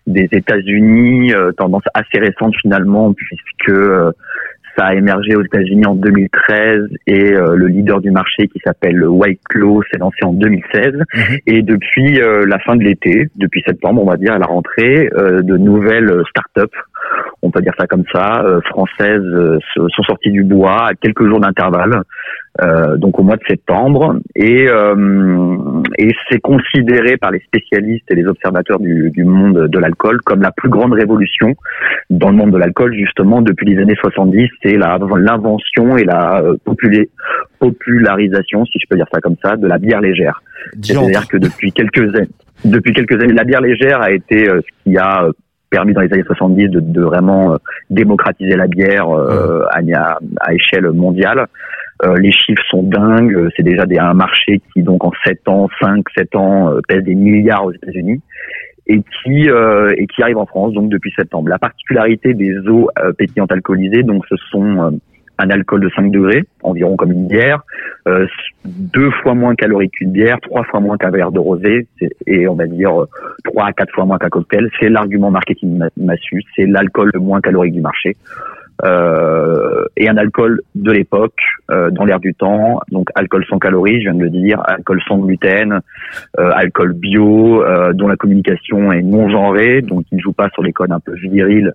[0.09, 4.11] des États-Unis, euh, tendance assez récente finalement, puisque euh,
[4.77, 9.03] ça a émergé aux États-Unis en 2013 et euh, le leader du marché qui s'appelle
[9.05, 10.93] White Claw s'est lancé en 2016.
[11.47, 15.09] Et depuis euh, la fin de l'été, depuis septembre, on va dire à la rentrée,
[15.17, 16.71] euh, de nouvelles start-up,
[17.41, 21.25] on peut dire ça comme ça, euh, françaises euh, sont sorties du bois à quelques
[21.27, 22.03] jours d'intervalle.
[22.61, 25.57] Euh, donc au mois de septembre, et, euh,
[25.97, 30.41] et c'est considéré par les spécialistes et les observateurs du, du monde de l'alcool comme
[30.41, 31.55] la plus grande révolution
[32.09, 36.55] dans le monde de l'alcool justement depuis les années 70, c'est l'invention et la euh,
[36.65, 37.07] popula-
[37.59, 40.41] popularisation, si je peux dire ça comme ça, de la bière légère.
[41.05, 42.27] C'est-à-dire que depuis quelques années,
[42.65, 45.31] depuis quelques années, la bière légère a été euh, ce qui a euh,
[45.69, 47.55] permis dans les années 70 de, de vraiment
[47.89, 51.45] démocratiser la bière euh, à- à échelle mondiale.
[52.03, 53.33] Euh, les chiffres sont dingues.
[53.35, 56.79] euh, C'est déjà des, un marché qui, donc, en 7 ans, 5, 7 ans, euh,
[56.87, 58.21] pèse des milliards aux États-Unis
[58.87, 61.49] et qui euh, et qui arrive en France donc depuis septembre.
[61.49, 64.89] La particularité des eaux euh, pétillantes alcoolisées, donc ce sont euh,
[65.37, 67.61] un alcool de 5 degrés, environ comme une bière,
[68.65, 71.87] deux fois moins calorique qu'une bière, trois fois moins qu'un verre de rosé,
[72.27, 72.91] et on va dire
[73.45, 74.69] trois à quatre fois moins qu'un cocktail.
[74.79, 78.17] C'est l'argument marketing ma- massu, c'est l'alcool le moins calorique du marché.
[78.85, 83.99] Euh, et un alcool de l'époque, euh, dans l'air du temps, donc alcool sans calories,
[84.01, 85.81] je viens de le dire, alcool sans gluten,
[86.39, 90.49] euh, alcool bio, euh, dont la communication est non genrée, donc il ne joue pas
[90.53, 91.73] sur les codes un peu virils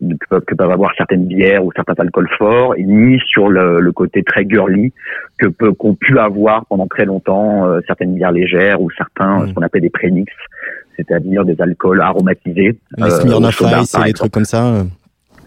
[0.00, 3.92] que peuvent, que peuvent avoir certaines bières ou certains alcools forts, ni sur le, le
[3.92, 4.92] côté très girly
[5.38, 9.52] que peut qu'ont pu avoir pendant très longtemps euh, certaines bières légères ou certains ce
[9.52, 10.32] qu'on appelle des prémix,
[10.96, 12.78] c'est-à-dire des alcools aromatisés.
[12.96, 14.84] Les euh, Smirnoff Ice et les trucs comme ça.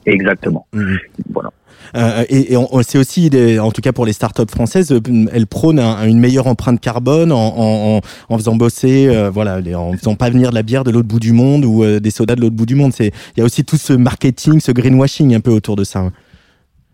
[0.08, 0.12] Euh.
[0.12, 0.66] Exactement.
[0.74, 0.98] Mhm.
[1.34, 1.50] Voilà.
[1.96, 4.92] Euh, et et on, on sait aussi, des, en tout cas pour les startups françaises,
[4.92, 5.00] euh,
[5.32, 9.94] elles prônent un- une meilleure empreinte carbone en, en, en, faisant bosser, euh, voilà, en
[9.94, 12.36] faisant pas venir de la bière de l'autre bout du monde ou euh, des sodas
[12.36, 12.94] de l'autre bout du monde.
[12.94, 16.00] C'est, il y a aussi tout ce marketing, ce greenwashing un peu autour de ça.
[16.00, 16.12] hein.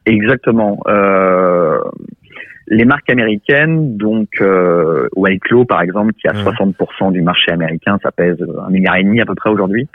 [0.06, 0.80] Exactement.
[2.72, 7.98] Les marques américaines, donc euh, White Claw par exemple, qui a 60% du marché américain,
[8.04, 9.88] ça pèse un milliard et demi à peu près aujourd'hui.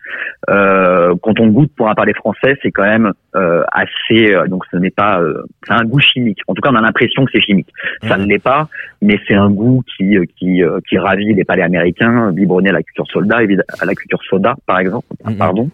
[0.50, 4.34] Euh, quand on goûte pour un parler français, c'est quand même euh, assez.
[4.34, 5.20] euh, donc ce n'est pas.
[5.20, 6.40] euh, c'est un goût chimique.
[6.48, 7.68] En tout cas, on a l'impression que c'est chimique.
[8.08, 8.68] Ça ne l'est pas,
[9.00, 12.72] mais c'est un goût qui euh, qui euh, qui ravit les palais américains, biberonné à
[12.72, 15.06] la culture évid- à la culture soda par exemple.
[15.38, 15.70] Pardon.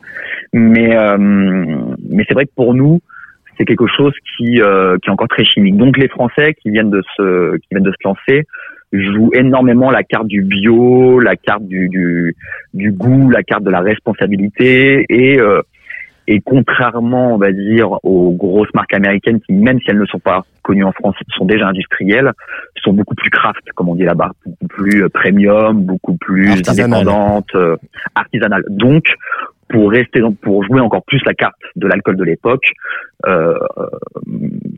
[0.53, 3.01] Mais euh, mais c'est vrai que pour nous,
[3.61, 5.77] c'est quelque chose qui euh, qui est encore très chimique.
[5.77, 8.47] Donc les Français qui viennent de se qui viennent de se lancer
[8.93, 12.35] jouent énormément la carte du bio, la carte du
[12.75, 15.61] goût, la carte de la responsabilité et euh,
[16.27, 20.21] et contrairement, on va dire, aux grosses marques américaines qui, même si elles ne sont
[20.21, 22.31] pas connues en France, sont déjà industrielles,
[22.83, 27.01] sont beaucoup plus craft, comme on dit là-bas, beaucoup plus euh, premium, beaucoup plus Artisanales.
[27.01, 27.77] indépendantes, euh,
[28.15, 28.65] artisanales.
[28.69, 29.05] Donc,
[29.69, 32.65] pour rester, dans- pour jouer encore plus la carte de l'alcool de l'époque,
[33.27, 33.87] euh, euh,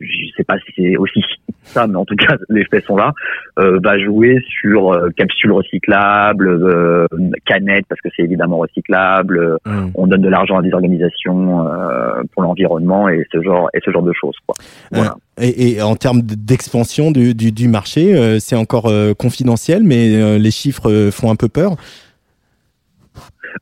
[0.01, 1.23] je sais pas si c'est aussi
[1.63, 3.11] ça, mais en tout cas, les faits sont là,
[3.57, 7.07] euh, va jouer sur euh, capsules recyclables, euh,
[7.45, 9.91] canettes parce que c'est évidemment recyclable, euh, Mm.
[9.95, 13.89] on donne de l'argent à des organisations euh, pour l'environnement et ce genre et ce
[13.91, 14.53] genre de choses quoi.
[14.91, 15.15] Voilà.
[15.41, 20.15] Et, et en termes d'expansion du, du, du marché, euh, c'est encore euh, confidentiel, mais
[20.15, 21.75] euh, les chiffres euh, font un peu peur?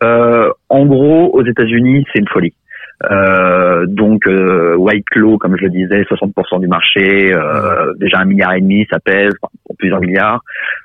[0.03, 2.53] Euh, en gros, aux États-Unis, c'est une folie.
[3.10, 8.26] Euh, donc euh, White Claw, comme je le disais, 60% du marché, euh, déjà un
[8.26, 10.41] milliard et demi, ça pèse, pour plusieurs milliards.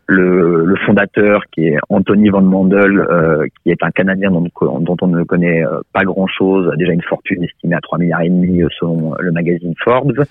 [0.07, 4.47] Le, le fondateur, qui est Anthony Van Mandel, euh, qui est un Canadien dont,
[4.81, 8.23] dont on ne connaît euh, pas grand-chose, a déjà une fortune estimée à 3 milliards
[8.23, 10.25] et demi selon le magazine Forbes.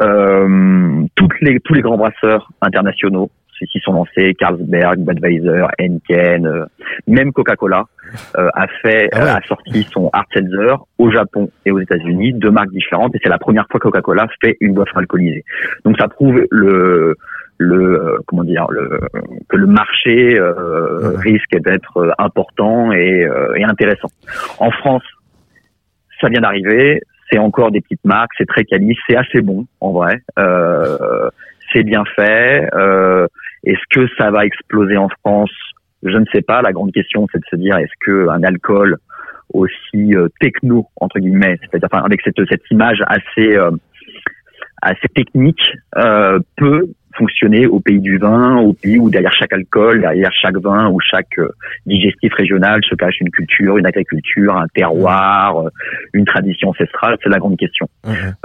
[0.00, 6.64] Euh, toutes les, tous les grands brasseurs internationaux s'y sont lancés, Carlsberg, Budweiser, Henken, euh,
[7.06, 7.84] même Coca-Cola
[8.36, 9.30] euh, a fait Ah ouais.
[9.30, 13.20] euh, a sorti son hard seltzer au Japon et aux États-Unis, deux marques différentes, et
[13.22, 15.44] c'est la première fois que Coca-Cola fait une boisson alcoolisée.
[15.84, 17.16] Donc ça prouve le
[17.58, 19.00] le euh, comment dire le
[19.48, 24.08] que le marché euh, risque d'être important et, euh, et intéressant.
[24.58, 25.04] En France,
[26.20, 29.92] ça vient d'arriver, c'est encore des petites marques, c'est très quali, c'est assez bon en
[29.92, 31.28] vrai, euh,
[31.72, 32.68] c'est bien fait.
[32.74, 33.26] Euh,
[33.64, 35.52] est-ce que ça va exploser en France?
[36.02, 36.62] Je ne sais pas.
[36.62, 38.96] La grande question, c'est de se dire est-ce que un alcool
[39.52, 43.70] aussi euh, techno entre guillemets, c'est-à-dire enfin, avec cette cette image assez euh,
[44.80, 45.62] assez technique,
[45.96, 50.56] euh, peut fonctionner au pays du vin, au pays où derrière chaque alcool, derrière chaque
[50.56, 51.50] vin ou chaque euh,
[51.86, 55.70] digestif régional se cache une culture, une agriculture, un terroir, euh,
[56.14, 57.18] une tradition ancestrale?
[57.22, 57.86] C'est la grande question.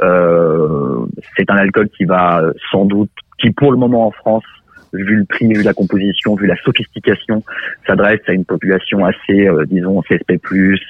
[0.02, 1.06] Euh,
[1.38, 4.44] c'est un alcool qui va sans doute, qui pour le moment en France,
[4.94, 7.44] vu le prix, vu la composition, vu la sophistication,
[7.86, 10.40] s'adresse à une population assez, euh, disons, CSP+,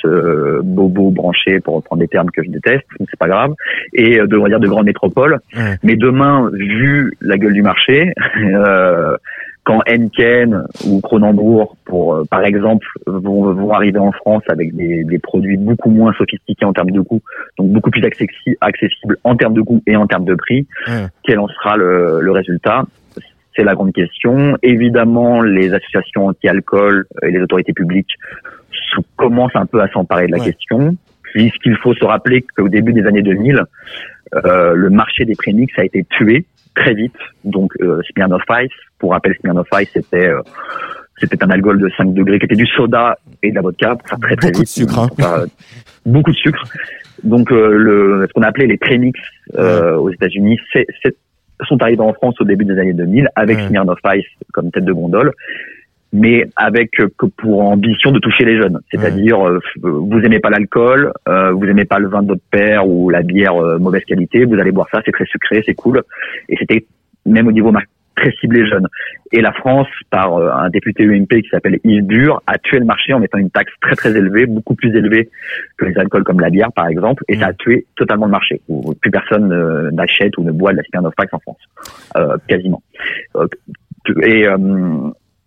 [0.05, 3.53] euh, bobo, branché, pour reprendre des termes que je déteste, c'est pas grave,
[3.93, 5.39] et euh, de, on va dire, de grandes métropoles.
[5.83, 9.17] Mais demain, vu la gueule du marché, euh,
[9.63, 15.03] quand Henken ou Cronenbourg, pour euh, par exemple, vont, vont arriver en France avec des,
[15.03, 17.21] des produits beaucoup moins sophistiqués en termes de coût,
[17.57, 20.67] donc beaucoup plus accessi- accessibles en termes de coût et en termes de prix,
[21.23, 22.85] quel en sera le, le résultat?
[23.57, 24.55] C'est la grande question.
[24.61, 28.11] Évidemment, les associations anti-alcool et les autorités publiques
[29.15, 33.05] commencent un peu à s'emparer de la question, puisqu'il faut se rappeler qu'au début des
[33.05, 33.63] années 2000,
[34.45, 36.45] euh, le marché des prémix a été tué
[36.75, 37.15] très vite.
[37.43, 40.41] Donc euh, Smirnoff Ice, pour rappel, Smirnoff Ice c'était euh,
[41.17, 44.07] c'était un alcool de 5 degrés qui était du soda et de la vodka pour
[44.07, 45.45] faire très très Beaucoup de sucre, hein.
[46.05, 46.63] Beaucoup de sucre.
[47.23, 49.19] Donc euh, le ce qu'on appelait les prémix
[49.55, 50.85] euh, aux États-Unis, c'est-
[51.65, 54.93] sont arrivés en France au début des années 2000 avec Smirnoff Ice comme tête de
[54.93, 55.33] gondole
[56.13, 58.79] mais avec euh, que pour ambition de toucher les jeunes.
[58.91, 62.87] C'est-à-dire, euh, vous aimez pas l'alcool, euh, vous aimez pas le vin de votre père
[62.87, 66.03] ou la bière euh, mauvaise qualité, vous allez boire ça, c'est très sucré, c'est cool.
[66.49, 66.85] Et c'était
[67.25, 68.87] même au niveau marque très ciblé jeune.
[69.31, 72.85] Et la France, par euh, un député UMP qui s'appelle Yves Bure, a tué le
[72.85, 75.29] marché en mettant une taxe très très élevée, beaucoup plus élevée
[75.77, 78.61] que les alcools comme la bière par exemple, et ça a tué totalement le marché.
[78.67, 81.61] Où plus personne euh, n'achète ou ne boit de la Smirnoff Ice en France,
[82.17, 82.81] euh, quasiment.
[83.35, 83.47] Euh,
[84.23, 84.57] et euh,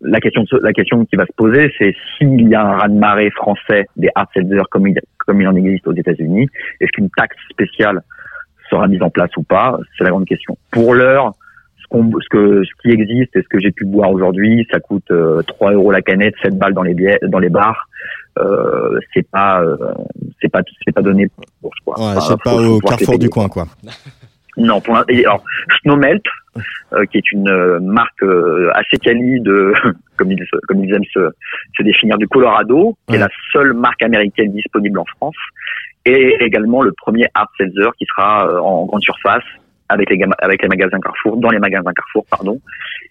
[0.03, 3.87] la question, la question qui va se poser, c'est s'il y a un raz-de-marée français
[3.97, 6.49] des hard seltzers comme il, comme il en existe aux États-Unis,
[6.81, 8.01] est-ce qu'une taxe spéciale
[8.71, 9.79] sera mise en place ou pas?
[9.97, 10.57] C'est la grande question.
[10.71, 11.35] Pour l'heure,
[11.91, 15.11] qu'on- ce, que, ce qui existe et ce que j'ai pu boire aujourd'hui, ça coûte
[15.11, 16.95] euh, 3 euros la canette, 7 balles dans les,
[17.29, 17.87] dans les bars.
[18.39, 19.77] Euh, c'est pas, euh,
[20.41, 21.27] c'est pas, c'est pas donné
[21.61, 21.99] pour crois.
[21.99, 23.67] Ouais, Enfin, sais pas, au carrefour du coin, quoi.
[24.57, 25.43] Non, pour alors
[25.81, 26.25] Snowmelt,
[26.93, 29.73] euh, qui est une euh, marque euh, assez quali de,
[30.17, 31.31] comme ils, comme ils aiment se,
[31.77, 35.37] se définir, du Colorado, qui est la seule marque américaine disponible en France,
[36.05, 39.45] et également le premier hard seltzer qui sera euh, en grande surface
[39.91, 42.59] avec les, avec les magasins Carrefour, dans les magasins Carrefour, pardon.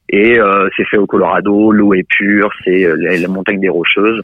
[0.09, 4.21] Et euh, c'est fait au Colorado, l'eau est pure, c'est euh, les montagnes des Rocheuses.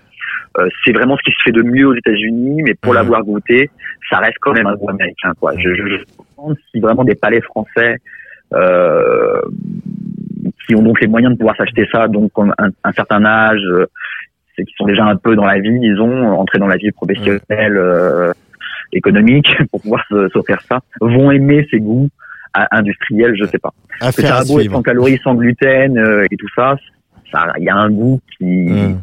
[0.57, 3.69] Euh, c'est vraiment ce qui se fait de mieux aux États-Unis, mais pour l'avoir goûté,
[4.09, 5.33] ça reste quand même un goût américain.
[5.39, 5.53] Quoi.
[5.57, 7.97] Je, je, je me demande si vraiment des palais français
[8.53, 9.41] euh,
[10.65, 13.85] qui ont donc les moyens de pouvoir s'acheter ça, donc un, un certain âge, euh,
[14.55, 18.31] qu'ils sont déjà un peu dans la vie, disons, entrés dans la vie professionnelle, euh,
[18.93, 22.09] économique, pour pouvoir s'offrir ça, vont aimer ces goûts
[22.71, 23.73] industriels, je sais pas.
[23.99, 26.75] Parce que Affaire ça a beau être sans calories, sans gluten euh, et tout ça,
[27.31, 29.01] ça, il y a un goût qui, Mm.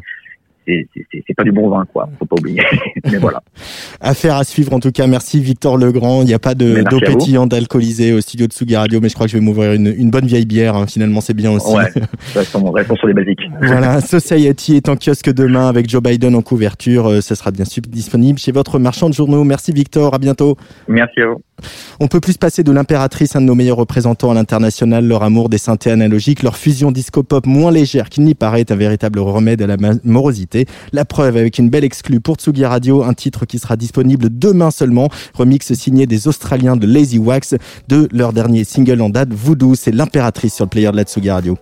[0.65, 2.09] C'est- pas du bon vin, quoi.
[2.19, 2.61] Faut pas oublier.
[3.11, 3.41] Mais voilà.
[4.01, 5.07] Affaire à suivre en tout cas.
[5.07, 6.21] Merci Victor Legrand.
[6.21, 9.13] Il n'y a pas de d'eau pétillante alcoolisée au studio de Sugi Radio, mais je
[9.15, 10.75] crois que je vais m'ouvrir une, une bonne vieille bière.
[10.75, 10.85] hein.
[10.87, 11.73] Finalement, c'est bien aussi.
[11.73, 11.91] Ouais.
[12.35, 13.41] Restons, restons sur les basiques.
[13.61, 17.07] Voilà, Society est en kiosque demain avec Joe Biden en couverture.
[17.07, 19.43] Euh, Ce sera bien sûr disponible chez votre marchand de journaux.
[19.43, 20.57] Merci Victor, à bientôt.
[20.87, 21.41] Merci à vous.
[21.99, 25.23] On peut plus se passer de l'impératrice, un de nos meilleurs représentants à l'international, leur
[25.23, 29.19] amour des synthés analogiques, leur fusion disco-pop moins légère qu'il n'y paraît est un véritable
[29.19, 29.93] remède à la ma-
[30.91, 34.71] La preuve avec une belle exclue pour Tsugi Radio, un titre qui sera disponible demain
[34.71, 37.55] seulement, remix signé des Australiens de Lazy Wax
[37.87, 41.29] de leur dernier single en date, Voodoo, c'est l'impératrice sur le player de la Tsugi
[41.29, 41.57] Radio.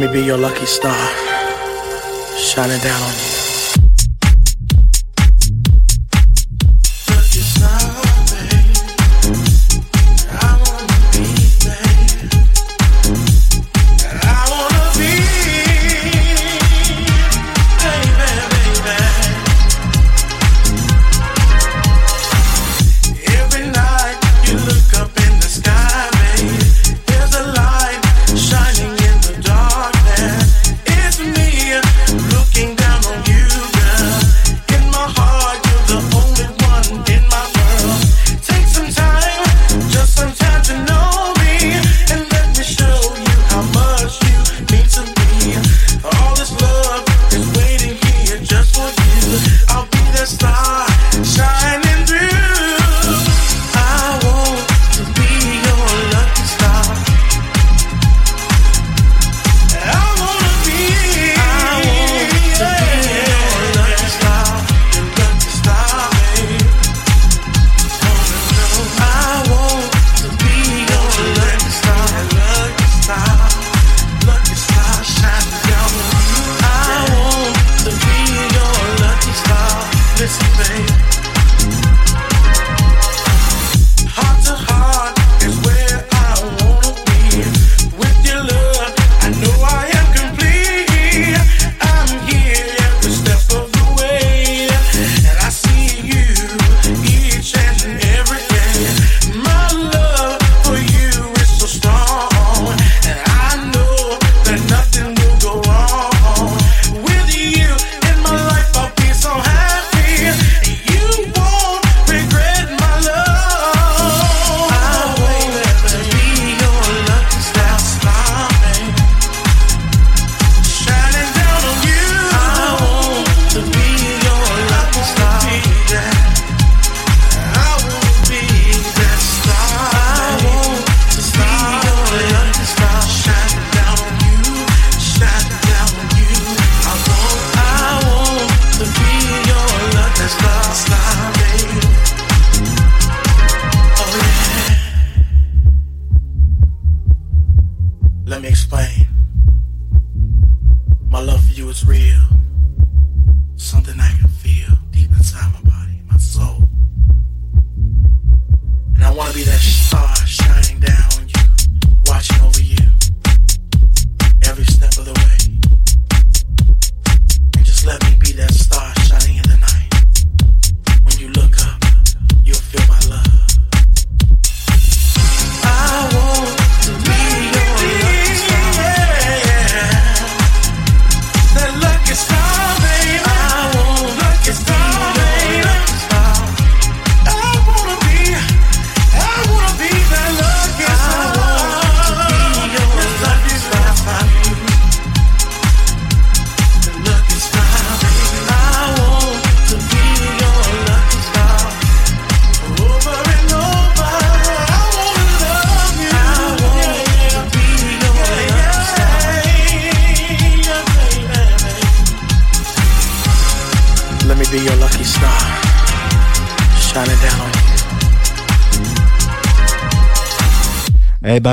[0.00, 0.96] Let me be your lucky star,
[2.38, 3.29] shining down on you.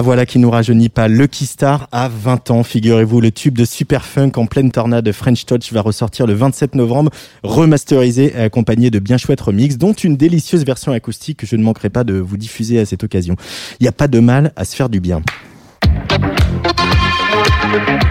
[0.07, 1.09] Voilà qui nous rajeunit pas.
[1.09, 3.19] Lucky Star a 20 ans, figurez-vous.
[3.19, 7.11] Le tube de Super Funk en pleine tornade French Touch va ressortir le 27 novembre,
[7.43, 11.63] remasterisé et accompagné de bien chouettes remixes, dont une délicieuse version acoustique que je ne
[11.63, 13.35] manquerai pas de vous diffuser à cette occasion.
[13.81, 15.21] Il n'y a pas de mal à se faire du bien.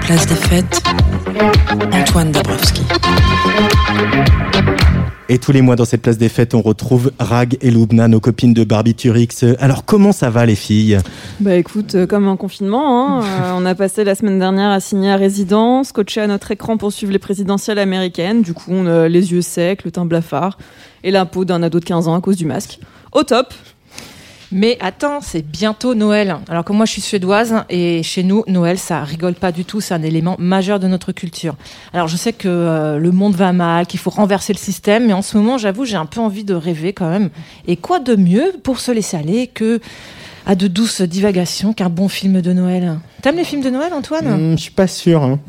[0.03, 0.83] Place des fêtes,
[1.95, 2.83] Antoine Dabrowski.
[5.29, 8.21] Et tous les mois dans cette place des fêtes, on retrouve Rag et Loubna, nos
[8.21, 9.45] copines de Barbiturix.
[9.59, 10.99] Alors comment ça va les filles?
[11.41, 14.79] Bah écoute, euh, comme un confinement, hein, euh, on a passé la semaine dernière à
[14.79, 18.43] signer à résidence, coaché à notre écran pour suivre les présidentielles américaines.
[18.43, 20.59] Du coup, on a les yeux secs, le teint blafard
[21.03, 22.79] et peau d'un ado de 15 ans à cause du masque.
[23.13, 23.53] Au top
[24.53, 26.37] Mais attends, c'est bientôt Noël.
[26.49, 29.81] Alors que moi je suis suédoise et chez nous, Noël, ça rigole pas du tout,
[29.81, 31.57] c'est un élément majeur de notre culture.
[31.93, 35.13] Alors je sais que euh, le monde va mal, qu'il faut renverser le système, mais
[35.13, 37.31] en ce moment, j'avoue, j'ai un peu envie de rêver quand même.
[37.67, 39.81] Et quoi de mieux pour se laisser aller que
[40.49, 43.01] à de douces divagations qu'un bon film de Noël?
[43.23, 44.53] T'aimes les films de Noël, Antoine?
[44.53, 45.25] Hmm, Je suis pas sûr.
[45.25, 45.41] hein.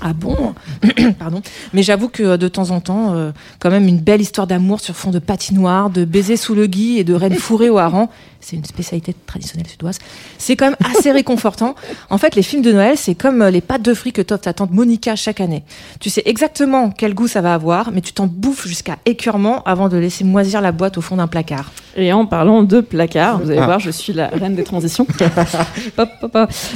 [0.00, 0.54] Ah bon?
[1.18, 1.42] Pardon.
[1.74, 4.80] Mais j'avoue que euh, de temps en temps, euh, quand même une belle histoire d'amour
[4.80, 8.08] sur fond de patinoire, de baisers sous le gui et de reines fourrées au hareng,
[8.48, 9.98] c'est une spécialité traditionnelle suédoise.
[10.38, 11.74] C'est quand même assez réconfortant.
[12.10, 14.42] En fait, les films de Noël, c'est comme euh, les pâtes de fruits que t'offre
[14.42, 15.64] ta tante Monica chaque année.
[15.98, 19.88] Tu sais exactement quel goût ça va avoir, mais tu t'en bouffes jusqu'à écœurement avant
[19.88, 21.72] de laisser moisir la boîte au fond d'un placard.
[21.96, 23.64] Et en parlant de placard, vous allez Ah.
[23.66, 25.06] voir, je suis la reine des transitions.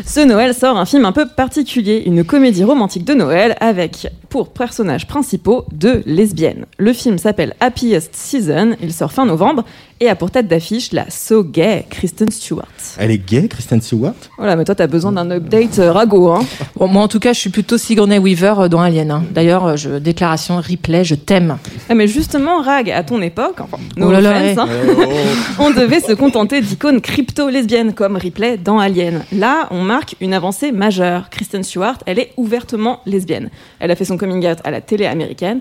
[0.07, 4.49] Ce Noël sort un film un peu particulier, une comédie romantique de Noël avec, pour
[4.49, 6.67] personnages principaux, deux lesbiennes.
[6.79, 9.65] Le film s'appelle Happiest Season, il sort fin novembre,
[10.01, 12.64] et a pour tête d'affiche la so gay Kristen Stewart.
[12.98, 14.14] Elle est gay, Kristen Stewart?
[14.39, 16.40] Voilà, mais toi t'as besoin d'un update euh, rago, hein.
[16.77, 19.10] Bon, moi, en tout cas, je suis plutôt Sigourney Weaver euh, dans Alien.
[19.10, 19.24] hein.
[19.31, 21.59] D'ailleurs, euh, je, déclaration replay, je t'aime.
[21.90, 25.05] Ah, mais justement, Rag, à ton époque, enfin, no Oh là là, offense, ouais.
[25.05, 29.22] hein, on devait se contenter d'icônes crypto-lesbiennes comme Ripley dans Alien.
[29.32, 31.28] Là, on marque une avancée majeure.
[31.31, 33.51] Kristen Stewart, elle est ouvertement lesbienne.
[33.78, 35.60] Elle a fait son coming out à la télé américaine.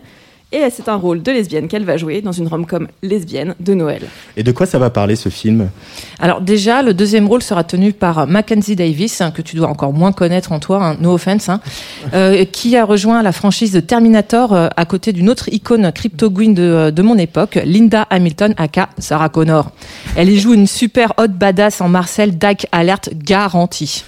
[0.52, 4.02] Et c'est un rôle de lesbienne qu'elle va jouer dans une rom-com lesbienne de Noël.
[4.36, 5.70] Et de quoi ça va parler ce film?
[6.18, 9.94] Alors déjà, le deuxième rôle sera tenu par Mackenzie Davis, hein, que tu dois encore
[9.94, 11.62] moins connaître en toi, hein, no offense, hein,
[12.16, 16.56] euh, qui a rejoint la franchise de Terminator euh, à côté d'une autre icône crypto-gwyn
[16.56, 19.70] de, de mon époque, Linda Hamilton, aka Sarah Connor.
[20.16, 24.04] Elle y joue une super hot badass en Marcel Dyke Alert garantie.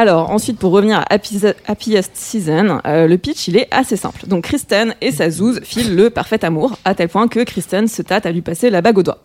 [0.00, 4.26] Alors, ensuite, pour revenir à Happiest Season, euh, le pitch, il est assez simple.
[4.26, 8.00] Donc, Kristen et sa zouze filent le parfait amour, à tel point que Kristen se
[8.00, 9.18] tâte à lui passer la bague au doigt.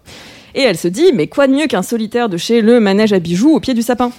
[0.53, 3.19] Et elle se dit, mais quoi de mieux qu'un solitaire de chez le manège à
[3.19, 4.11] bijoux au pied du sapin?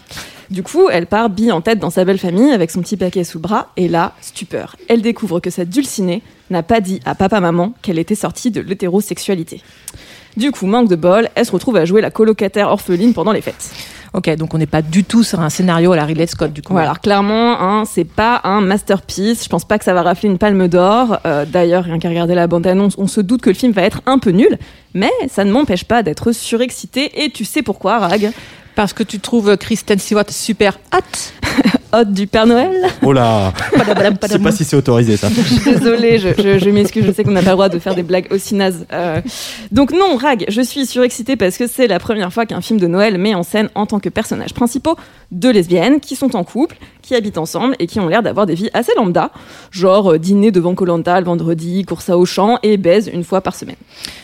[0.48, 3.22] Du coup, elle part bille en tête dans sa belle famille avec son petit paquet
[3.22, 4.76] sous le bras, et là, stupeur.
[4.88, 9.60] Elle découvre que cette dulcinée n'a pas dit à papa-maman qu'elle était sortie de l'hétérosexualité.
[10.38, 13.42] Du coup, manque de bol, elle se retrouve à jouer la colocataire orpheline pendant les
[13.42, 13.72] fêtes.
[14.16, 16.62] Ok, donc on n'est pas du tout sur un scénario à la Ridley Scott, du
[16.62, 16.72] coup.
[16.72, 19.44] Ouais, alors clairement, hein, c'est pas un masterpiece.
[19.44, 21.18] Je pense pas que ça va rafler une palme d'or.
[21.26, 24.00] Euh, D'ailleurs, rien qu'à regarder la bande-annonce, on se doute que le film va être
[24.06, 24.58] un peu nul.
[24.94, 27.24] Mais ça ne m'empêche pas d'être surexcité.
[27.24, 28.32] Et tu sais pourquoi, Rag?
[28.74, 30.98] Parce que tu trouves Kristen Stewart super hot
[32.04, 32.70] Du Père Noël
[33.02, 33.52] Oh là
[34.22, 35.28] Je sais pas si c'est autorisé ça.
[35.64, 38.02] Désolée, je, je, je m'excuse, je sais qu'on n'a pas le droit de faire des
[38.02, 38.86] blagues aussi nazes.
[38.92, 39.20] Euh,
[39.72, 42.86] donc non, Rag, je suis surexcitée parce que c'est la première fois qu'un film de
[42.86, 44.96] Noël met en scène en tant que personnages principaux
[45.32, 48.54] deux lesbiennes qui sont en couple, qui habitent ensemble et qui ont l'air d'avoir des
[48.54, 49.30] vies assez lambda,
[49.70, 53.54] genre euh, dîner devant Colanta le vendredi, course à Auchan et baise une fois par
[53.54, 53.76] semaine.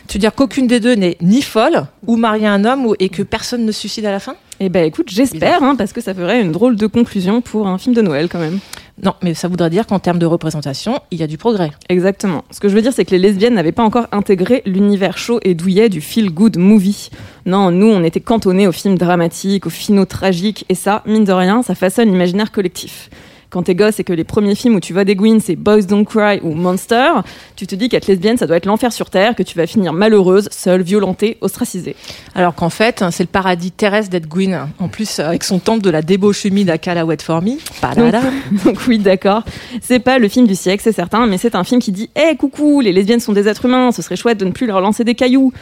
[0.08, 2.94] Tu veux dire qu'aucune des deux n'est ni folle ou mariée à un homme ou-
[2.98, 4.34] et que personne ne suicide à la fin?
[4.60, 7.78] Eh ben écoute, j'espère, hein, parce que ça ferait une drôle de conclusion pour un
[7.78, 8.58] film de Noël quand même.
[9.02, 11.72] Non, mais ça voudrait dire qu'en termes de représentation, il y a du progrès.
[11.88, 12.44] Exactement.
[12.52, 15.40] Ce que je veux dire, c'est que les lesbiennes n'avaient pas encore intégré l'univers chaud
[15.42, 17.10] et douillet du feel-good movie.
[17.44, 21.32] Non, nous, on était cantonnés aux films dramatiques, aux finaux tragiques, et ça, mine de
[21.32, 23.10] rien, ça façonne l'imaginaire collectif.
[23.52, 25.82] Quand t'es gosse et que les premiers films où tu vois des Gwyn, c'est Boys
[25.82, 27.10] Don't Cry ou Monster,
[27.54, 29.92] tu te dis qu'être lesbienne, ça doit être l'enfer sur Terre, que tu vas finir
[29.92, 31.94] malheureuse, seule, violentée, ostracisée.
[32.34, 34.68] Alors qu'en fait, c'est le paradis terrestre d'être Gwyn.
[34.78, 37.58] En plus, avec son temple de la débauche humide à Callaway For Me.
[37.94, 38.14] Donc,
[38.64, 39.42] donc oui, d'accord.
[39.82, 42.34] C'est pas le film du siècle, c'est certain, mais c'est un film qui dit "Eh
[42.36, 45.04] coucou, les lesbiennes sont des êtres humains, ce serait chouette de ne plus leur lancer
[45.04, 45.52] des cailloux."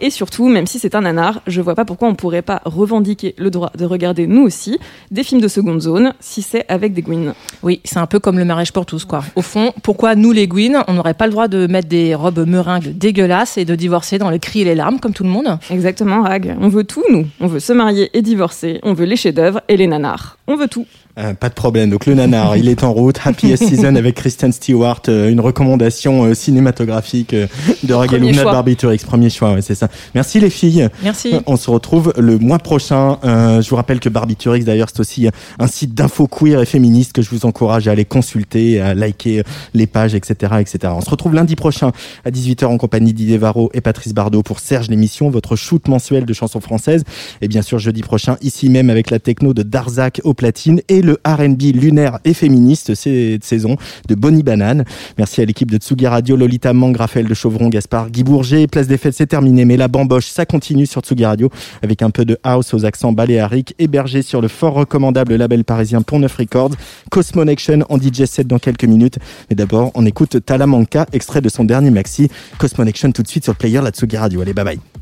[0.00, 3.34] Et surtout, même si c'est un nanar, je vois pas pourquoi on pourrait pas revendiquer
[3.36, 4.78] le droit de regarder nous aussi
[5.10, 7.34] des films de seconde zone si c'est avec des Gwyn.
[7.62, 9.22] Oui, c'est un peu comme le mariage pour tous, quoi.
[9.36, 12.46] Au fond, pourquoi nous, les Gwyn, on n'aurait pas le droit de mettre des robes
[12.48, 15.58] meringues dégueulasses et de divorcer dans le cri et les larmes, comme tout le monde?
[15.70, 16.56] Exactement, Rag.
[16.60, 17.26] On veut tout, nous.
[17.40, 18.80] On veut se marier et divorcer.
[18.82, 20.38] On veut les chefs-d'œuvre et les nanars.
[20.46, 20.86] On veut tout.
[21.18, 21.90] Euh, pas de problème.
[21.90, 23.18] Donc le nanar, il est en route.
[23.24, 27.46] Happiest Season avec Kristen Stewart, euh, une recommandation euh, cinématographique euh,
[27.82, 27.92] de
[28.32, 28.52] choix.
[28.52, 28.98] Barbiturix.
[29.04, 29.88] Premier choix, ouais, c'est ça.
[30.14, 30.88] Merci les filles.
[31.02, 31.34] Merci.
[31.34, 33.18] Euh, On se retrouve le mois prochain.
[33.24, 35.28] Euh, je vous rappelle que Barbiturix, d'ailleurs, c'est aussi
[35.58, 39.42] un site d'infos queer et féministe que je vous encourage à aller consulter, à liker
[39.74, 40.92] les pages, etc., etc.
[40.96, 41.92] On se retrouve lundi prochain
[42.24, 46.24] à 18h en compagnie d'Idée Varro et Patrice Bardot pour Serge l'émission, votre shoot mensuel
[46.24, 47.04] de chansons françaises.
[47.40, 51.18] Et bien sûr, jeudi prochain, ici même avec la techno de Darzac au platine le
[51.26, 53.76] R&B lunaire et féministe cette saison
[54.08, 54.84] de Bonnie Banane.
[55.18, 58.66] Merci à l'équipe de Tsugi Radio, Lolita Mang, Raphaël de Chauvron, Gaspard, Guy Bourget.
[58.66, 61.50] Place des fêtes, c'est terminé, mais la bamboche, ça continue sur Tsugi Radio
[61.82, 66.02] avec un peu de house aux accents baléariques, hébergé sur le fort recommandable label parisien
[66.02, 66.72] Pont Neuf Records.
[67.10, 69.18] Cosmonection en DJ set dans quelques minutes.
[69.48, 72.28] Mais d'abord, on écoute Talamanca, extrait de son dernier maxi.
[72.58, 74.40] Cosmonection tout de suite sur le player, la Tsugi Radio.
[74.40, 74.99] Allez, bye bye.